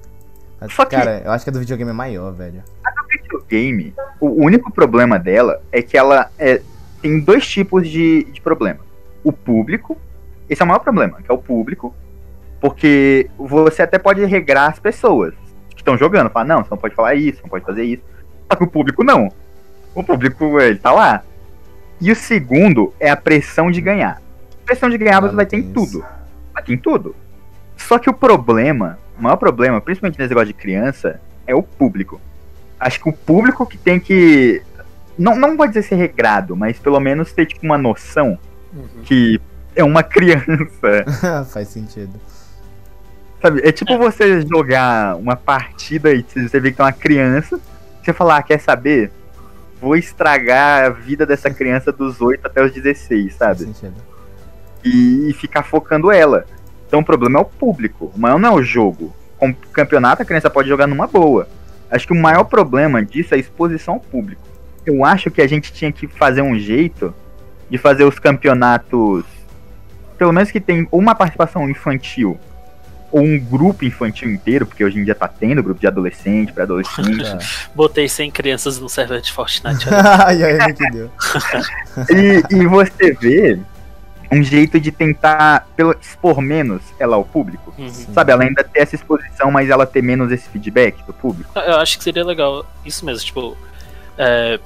Mas, 0.60 0.72
Só 0.72 0.84
que- 0.84 0.96
cara, 0.96 1.22
eu 1.24 1.30
acho 1.30 1.44
que 1.44 1.50
a 1.50 1.52
do 1.52 1.60
videogame 1.60 1.90
é 1.90 1.94
maior, 1.94 2.32
velho. 2.32 2.62
videogame, 3.10 3.94
o 4.20 4.44
único 4.44 4.70
problema 4.70 5.18
dela 5.18 5.62
é 5.72 5.80
que 5.80 5.96
ela 5.96 6.30
é, 6.38 6.60
tem 7.00 7.20
dois 7.20 7.46
tipos 7.46 7.88
de, 7.88 8.24
de 8.24 8.40
problema. 8.40 8.80
O 9.24 9.32
público, 9.32 9.96
esse 10.48 10.60
é 10.60 10.64
o 10.64 10.68
maior 10.68 10.80
problema, 10.80 11.22
que 11.22 11.30
é 11.30 11.34
o 11.34 11.38
público, 11.38 11.94
porque 12.60 13.30
você 13.38 13.82
até 13.82 13.98
pode 13.98 14.24
regrar 14.24 14.70
as 14.70 14.78
pessoas 14.78 15.32
que 15.70 15.76
estão 15.80 15.96
jogando, 15.96 16.28
falar, 16.30 16.44
não, 16.44 16.58
você 16.64 16.70
não 16.70 16.78
pode 16.78 16.94
falar 16.94 17.14
isso, 17.14 17.40
não 17.42 17.48
pode 17.48 17.64
fazer 17.64 17.84
isso. 17.84 18.02
Só 18.50 18.56
que 18.58 18.64
o 18.64 18.66
público 18.66 19.04
não. 19.04 19.28
O 19.94 20.02
público, 20.02 20.60
ele 20.60 20.78
tá 20.78 20.92
lá. 20.92 21.22
E 22.00 22.10
o 22.12 22.16
segundo 22.16 22.92
é 23.00 23.10
a 23.10 23.16
pressão 23.16 23.70
de 23.70 23.80
ganhar. 23.80 24.20
Pressão 24.64 24.90
de 24.90 24.98
ganhar 24.98 25.20
você 25.20 25.34
vai 25.34 25.46
ter 25.46 25.56
em 25.56 25.72
tudo. 25.72 26.04
Vai 26.58 26.64
ter 26.64 26.72
em 26.74 26.78
tudo. 26.78 27.14
Só 27.76 27.98
que 27.98 28.10
o 28.10 28.12
problema, 28.12 28.98
o 29.18 29.22
maior 29.22 29.36
problema, 29.36 29.80
principalmente 29.80 30.18
nesse 30.18 30.30
negócio 30.30 30.48
de 30.48 30.54
criança, 30.54 31.20
é 31.46 31.54
o 31.54 31.62
público. 31.62 32.20
Acho 32.80 33.00
que 33.00 33.08
o 33.08 33.12
público 33.12 33.64
que 33.64 33.78
tem 33.78 34.00
que. 34.00 34.60
Não, 35.16 35.36
não 35.36 35.56
pode 35.56 35.72
dizer 35.72 35.88
ser 35.88 35.94
regrado, 35.96 36.56
mas 36.56 36.78
pelo 36.78 36.98
menos 37.00 37.32
ter 37.32 37.46
tipo 37.46 37.64
uma 37.64 37.78
noção 37.78 38.38
Uhum. 38.74 39.02
que 39.04 39.40
é 39.74 39.82
uma 39.82 40.02
criança. 40.02 41.04
Faz 41.50 41.68
sentido. 41.68 42.12
Sabe? 43.40 43.60
É 43.66 43.72
tipo 43.72 43.96
você 43.96 44.40
jogar 44.42 45.16
uma 45.16 45.36
partida 45.36 46.12
e 46.12 46.22
você 46.22 46.60
vê 46.60 46.70
que 46.70 46.76
tem 46.76 46.84
uma 46.84 46.92
criança, 46.92 47.58
você 48.04 48.12
falar, 48.12 48.38
ah, 48.38 48.42
quer 48.42 48.58
saber? 48.60 49.10
Vou 49.80 49.96
estragar 49.96 50.84
a 50.84 50.90
vida 50.90 51.24
dessa 51.24 51.48
criança 51.50 51.90
dos 51.92 52.20
8 52.20 52.44
até 52.46 52.62
os 52.64 52.72
16, 52.72 53.36
Faz 53.36 53.58
sabe? 53.58 53.72
sentido. 53.72 53.94
E, 54.84 55.28
e 55.28 55.32
ficar 55.32 55.62
focando 55.62 56.10
ela. 56.10 56.44
Então 56.86 57.00
o 57.00 57.04
problema 57.04 57.38
é 57.38 57.42
o 57.42 57.44
público, 57.44 58.12
o 58.14 58.18
maior 58.18 58.38
não 58.38 58.48
é 58.48 58.52
o 58.52 58.62
jogo. 58.62 59.14
Com 59.36 59.52
campeonato 59.72 60.22
a 60.22 60.24
criança 60.24 60.48
pode 60.48 60.68
jogar 60.68 60.86
numa 60.86 61.06
boa. 61.06 61.48
Acho 61.90 62.06
que 62.06 62.12
o 62.12 62.16
maior 62.16 62.44
problema 62.44 63.04
disso 63.04 63.34
é 63.34 63.36
a 63.36 63.40
exposição 63.40 63.94
ao 63.94 64.00
público. 64.00 64.42
Eu 64.84 65.04
acho 65.04 65.30
que 65.30 65.40
a 65.40 65.46
gente 65.46 65.72
tinha 65.72 65.92
que 65.92 66.06
fazer 66.06 66.42
um 66.42 66.58
jeito 66.58 67.14
de 67.68 67.76
fazer 67.76 68.04
os 68.04 68.18
campeonatos, 68.18 69.24
pelo 70.16 70.32
menos 70.32 70.50
que 70.50 70.60
tem 70.60 70.88
uma 70.90 71.14
participação 71.14 71.68
infantil 71.68 72.38
ou 73.10 73.22
um 73.22 73.38
grupo 73.38 73.84
infantil 73.84 74.30
inteiro, 74.30 74.66
porque 74.66 74.84
hoje 74.84 74.98
em 74.98 75.04
dia 75.04 75.14
tá 75.14 75.26
tendo 75.26 75.62
grupo 75.62 75.80
de 75.80 75.86
adolescente, 75.86 76.52
pré-adolescente. 76.52 77.22
Tá. 77.22 77.38
Botei 77.74 78.08
100 78.08 78.30
crianças 78.30 78.78
no 78.78 78.88
server 78.88 79.20
de 79.20 79.32
Fortnite. 79.32 79.86
Ai, 79.90 80.42
ai, 80.42 80.72
que 80.72 80.90
deu. 80.90 81.10
e, 82.10 82.54
e 82.54 82.66
você 82.66 83.12
vê 83.12 83.58
um 84.30 84.42
jeito 84.42 84.78
de 84.78 84.92
tentar 84.92 85.66
pelo, 85.76 85.92
expor 86.00 86.40
menos 86.40 86.82
ela 86.98 87.16
ao 87.16 87.24
público. 87.24 87.72
Uhum. 87.78 87.88
Sabe, 88.12 88.32
ela 88.32 88.44
ainda 88.44 88.62
ter 88.62 88.80
essa 88.80 88.94
exposição, 88.94 89.50
mas 89.50 89.70
ela 89.70 89.86
ter 89.86 90.02
menos 90.02 90.30
esse 90.30 90.48
feedback 90.48 91.02
do 91.04 91.12
público. 91.12 91.50
Eu 91.58 91.76
acho 91.76 91.96
que 91.98 92.04
seria 92.04 92.24
legal 92.24 92.66
isso 92.84 93.04
mesmo, 93.06 93.24
tipo, 93.24 93.56
é, 94.16 94.60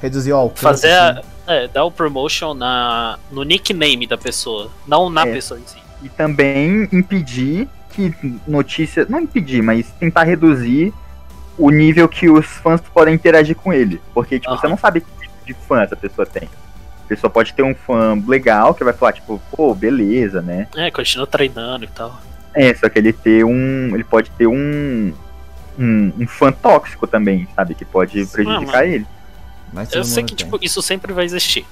Reduzir 0.00 0.32
o 0.32 0.36
alcance. 0.36 0.62
fazer 0.62 0.92
assim. 0.92 1.20
a, 1.48 1.52
é, 1.54 1.68
dar 1.68 1.84
o 1.84 1.90
promotion 1.90 2.54
na, 2.54 3.18
no 3.30 3.42
nickname 3.42 4.06
da 4.06 4.16
pessoa, 4.16 4.70
não 4.86 5.10
na 5.10 5.26
É. 5.26 5.32
pessoa 5.32 5.58
em 5.58 5.66
si. 5.66 5.78
E 6.02 6.08
também 6.08 6.88
impedir 6.92 7.68
que 7.90 8.14
notícia. 8.46 9.04
Não 9.08 9.18
impedir, 9.20 9.60
mas 9.62 9.90
tentar 9.98 10.22
reduzir 10.22 10.94
o 11.58 11.70
nível 11.70 12.08
que 12.08 12.28
os 12.30 12.46
fãs 12.46 12.80
podem 12.80 13.12
interagir 13.14 13.56
com 13.56 13.72
ele. 13.72 14.00
Porque, 14.14 14.38
tipo, 14.38 14.52
Aham. 14.52 14.60
você 14.60 14.68
não 14.68 14.78
sabe 14.78 15.00
que 15.00 15.06
tipo 15.20 15.44
de 15.44 15.54
fã 15.66 15.82
essa 15.82 15.96
pessoa 15.96 16.24
tem. 16.24 16.48
A 17.08 17.14
pessoa 17.16 17.30
pode 17.30 17.54
ter 17.54 17.62
um 17.62 17.74
fã 17.74 18.22
legal 18.28 18.74
que 18.74 18.84
vai 18.84 18.92
falar, 18.92 19.14
tipo, 19.14 19.40
pô, 19.50 19.74
beleza, 19.74 20.42
né? 20.42 20.68
É, 20.76 20.90
continua 20.90 21.26
treinando 21.26 21.86
e 21.86 21.88
tal. 21.88 22.20
É, 22.52 22.74
só 22.74 22.86
que 22.88 22.98
ele 22.98 23.14
ter 23.14 23.44
um. 23.46 23.94
Ele 23.94 24.04
pode 24.04 24.28
ter 24.32 24.46
um. 24.46 25.14
Um, 25.78 26.12
um 26.18 26.26
fã 26.26 26.52
tóxico 26.52 27.06
também, 27.06 27.48
sabe? 27.56 27.74
Que 27.74 27.84
pode 27.84 28.26
prejudicar 28.26 28.86
ele. 28.86 29.06
Mas 29.72 29.90
Eu 29.94 30.04
sei 30.04 30.22
que, 30.22 30.34
tem. 30.34 30.44
tipo, 30.44 30.58
isso 30.62 30.82
sempre 30.82 31.12
vai 31.14 31.24
existir. 31.24 31.64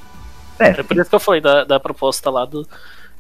É, 0.59 0.69
É 0.69 0.83
por 0.83 0.97
isso 0.97 1.11
que 1.11 1.15
eu 1.15 1.21
falei 1.21 1.41
da, 1.43 1.65
da 1.65 1.79
proposta 1.79 2.31
lá 2.31 2.47
do, 2.47 2.67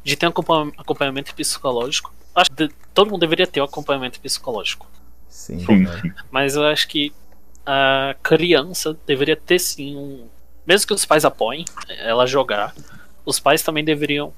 de 0.02 0.16
ter 0.16 0.24
um 0.26 0.30
acompanha- 0.30 0.72
acompanhamento 0.78 1.34
psicológico. 1.34 2.14
Acho 2.34 2.50
que 2.50 2.68
de- 2.68 2.74
todo 2.94 3.10
mundo 3.10 3.20
deveria 3.20 3.46
ter 3.46 3.60
um 3.60 3.64
acompanhamento 3.64 4.18
psicológico. 4.20 4.86
Sim, 5.28 5.58
sim. 5.58 6.12
Mas 6.30 6.54
eu 6.56 6.64
acho 6.64 6.88
que 6.88 7.12
a 7.66 8.14
criança 8.22 8.96
deveria 9.06 9.36
ter 9.36 9.58
sim 9.58 9.96
um. 9.96 10.24
Mesmo 10.66 10.86
que 10.86 10.94
os 10.94 11.04
pais 11.04 11.24
apoiem 11.24 11.64
ela 11.88 12.26
jogar, 12.26 12.74
os 13.24 13.38
pais 13.38 13.62
também 13.62 13.84
deveriam 13.84 14.32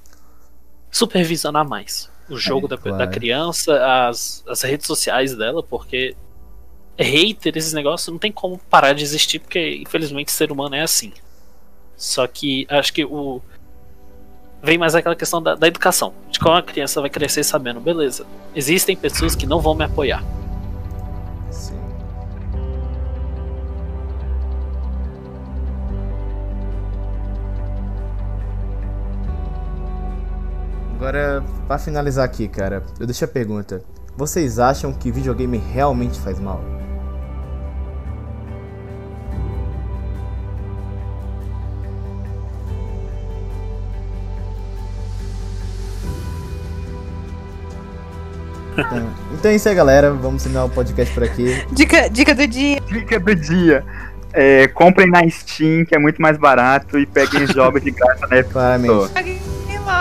supervisionar 0.91 1.67
mais 1.67 2.11
o 2.29 2.37
jogo 2.37 2.69
da, 2.69 2.77
claro. 2.77 2.99
da 2.99 3.07
criança, 3.07 4.07
as, 4.09 4.45
as 4.47 4.63
redes 4.63 4.87
sociais 4.87 5.35
dela, 5.35 5.63
porque 5.63 6.15
hater, 6.99 7.57
esses 7.57 7.73
negócios, 7.73 8.09
não 8.09 8.19
tem 8.19 8.31
como 8.31 8.59
parar 8.71 8.93
de 8.93 9.03
existir, 9.03 9.39
porque 9.39 9.77
infelizmente 9.77 10.31
ser 10.31 10.53
humano 10.53 10.75
é 10.75 10.83
assim. 10.83 11.13
Só 11.97 12.27
que 12.27 12.67
acho 12.69 12.93
que 12.93 13.05
o. 13.05 13.41
Vem 14.63 14.77
mais 14.77 14.95
aquela 14.95 15.15
questão 15.15 15.41
da, 15.41 15.55
da 15.55 15.69
educação. 15.69 16.13
De 16.31 16.39
como 16.39 16.57
a 16.57 16.63
criança 16.63 17.01
vai 17.01 17.09
crescer 17.09 17.45
sabendo, 17.45 17.81
beleza. 17.81 18.27
Existem 18.55 18.97
pessoas 18.97 19.35
que 19.35 19.47
não 19.47 19.61
vão 19.61 19.75
me 19.75 19.85
apoiar. 19.85 20.23
Agora, 30.99 31.45
pra 31.69 31.79
finalizar 31.79 32.25
aqui, 32.25 32.49
cara, 32.49 32.83
eu 32.99 33.07
deixo 33.07 33.25
a 33.25 33.29
pergunta. 33.29 33.85
Vocês 34.17 34.59
acham 34.59 34.93
que 34.93 35.13
videogame 35.13 35.57
realmente 35.57 36.19
faz 36.19 36.41
mal? 36.41 36.61
Então, 48.73 49.15
então 49.39 49.51
é 49.53 49.55
isso 49.55 49.69
aí, 49.69 49.75
galera. 49.77 50.13
Vamos 50.13 50.43
terminar 50.43 50.65
o 50.65 50.69
podcast 50.69 51.15
por 51.15 51.23
aqui. 51.23 51.65
Dica, 51.71 52.11
dica 52.11 52.35
do 52.35 52.45
dia. 52.45 52.81
Dica 52.81 53.21
do 53.21 53.37
dia. 53.37 53.85
É, 54.33 54.67
comprem 54.67 55.09
na 55.09 55.21
Steam, 55.31 55.85
que 55.85 55.95
é 55.95 55.99
muito 55.99 56.21
mais 56.21 56.37
barato, 56.37 56.99
e 56.99 57.07
peguem 57.07 57.47
jogos 57.55 57.85
de 57.85 57.93
graça 57.93 58.27
na 58.27 58.39
Epic 58.39 58.51
Claramente. 58.51 59.48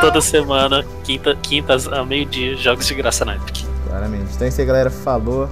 Toda 0.02 0.22
semana, 0.22 0.86
quinta, 1.04 1.36
quintas 1.42 1.88
a 1.88 2.04
meio-dia, 2.06 2.56
jogos 2.56 2.86
de 2.86 2.94
graça 2.94 3.26
na 3.26 3.36
Epic. 3.36 3.66
Claramente. 3.88 4.26
Então 4.36 4.46
é 4.46 4.50
isso 4.50 4.60
aí, 4.62 4.68
galera. 4.68 4.90
Falou. 4.90 5.50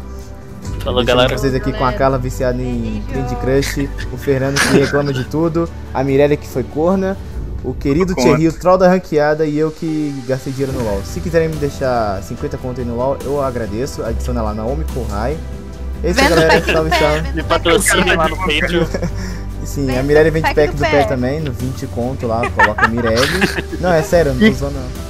Falou, 0.84 1.04
Deixando 1.04 1.18
galera. 1.18 1.38
vocês 1.38 1.54
aqui 1.56 1.72
com 1.74 1.86
a 1.86 1.94
Carla 1.94 2.18
viciada 2.18 2.62
em 2.62 3.04
Candy 3.12 3.36
Crush, 3.38 3.90
o 4.12 4.18
Fernando 4.18 4.60
que 4.60 4.78
reclama 4.78 5.12
de 5.14 5.24
tudo, 5.26 5.70
a 5.94 6.04
Mirella 6.04 6.36
que 6.36 6.48
foi 6.48 6.64
corna, 6.64 7.18
o 7.64 7.74
querido 7.74 8.14
Corna. 8.14 8.38
Thierry, 8.38 8.48
o 8.50 8.54
troll 8.54 8.78
da 8.78 8.88
ranqueada 8.88 9.46
e 9.46 9.58
eu 9.58 9.72
que 9.72 10.24
gastei 10.28 10.54
dinheiro 10.54 10.78
no 10.78 10.84
LoL. 10.84 11.02
Se 11.04 11.20
quiserem 11.20 11.50
me 11.50 11.56
deixar 11.56 12.22
50 12.22 12.58
conto 12.58 12.80
aí 12.80 12.86
no 12.86 12.96
LoL, 12.96 13.18
eu 13.24 13.42
agradeço. 13.42 14.04
Adiciona 14.04 14.42
lá 14.42 14.54
Naomi 14.54 14.86
Kohai. 14.94 15.38
É 16.04 16.12
isso 16.12 16.20
aí, 16.20 16.28
Vendo 16.28 16.36
galera. 16.40 16.62
do 16.62 16.72
Salve, 16.72 16.90
salve. 16.92 17.22
Me 17.22 17.42
do 17.42 17.44
patrocina 17.46 18.16
lá 18.16 18.30
no 18.30 18.38
Patreon. 18.38 18.86
Sim, 19.66 19.90
a 19.90 19.94
Vendo 19.96 20.06
Mirelle 20.08 20.30
vende 20.32 20.44
pack 20.44 20.56
pack 20.56 20.72
do 20.72 20.78
do 20.78 20.82
pé 20.84 20.92
pé. 20.92 21.04
também, 21.06 21.40
no 21.40 21.52
20 21.52 21.88
conto 21.88 22.28
lá, 22.28 22.50
coloca 22.52 22.88
Mirelle. 22.88 23.20
Não, 23.82 23.92
é 23.92 24.02
sério, 24.02 24.34
não 24.34 24.40
tô 24.50 24.56
zoando 24.56 24.76
não. 24.76 25.06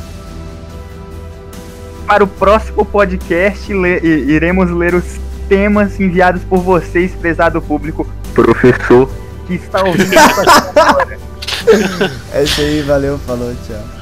Para 2.07 2.23
o 2.23 2.27
próximo 2.27 2.85
podcast, 2.85 3.73
le- 3.73 3.99
iremos 4.03 4.69
ler 4.71 4.93
os 4.95 5.03
temas 5.49 5.99
enviados 5.99 6.43
por 6.43 6.59
vocês, 6.59 7.11
prezado 7.13 7.61
público, 7.61 8.07
professor, 8.33 9.09
que 9.47 9.55
está 9.55 9.83
ouvindo 9.83 10.13
essa 10.13 10.45
É 12.33 12.43
isso 12.43 12.61
aí, 12.61 12.81
valeu, 12.83 13.17
falou, 13.25 13.51
tchau. 13.67 13.94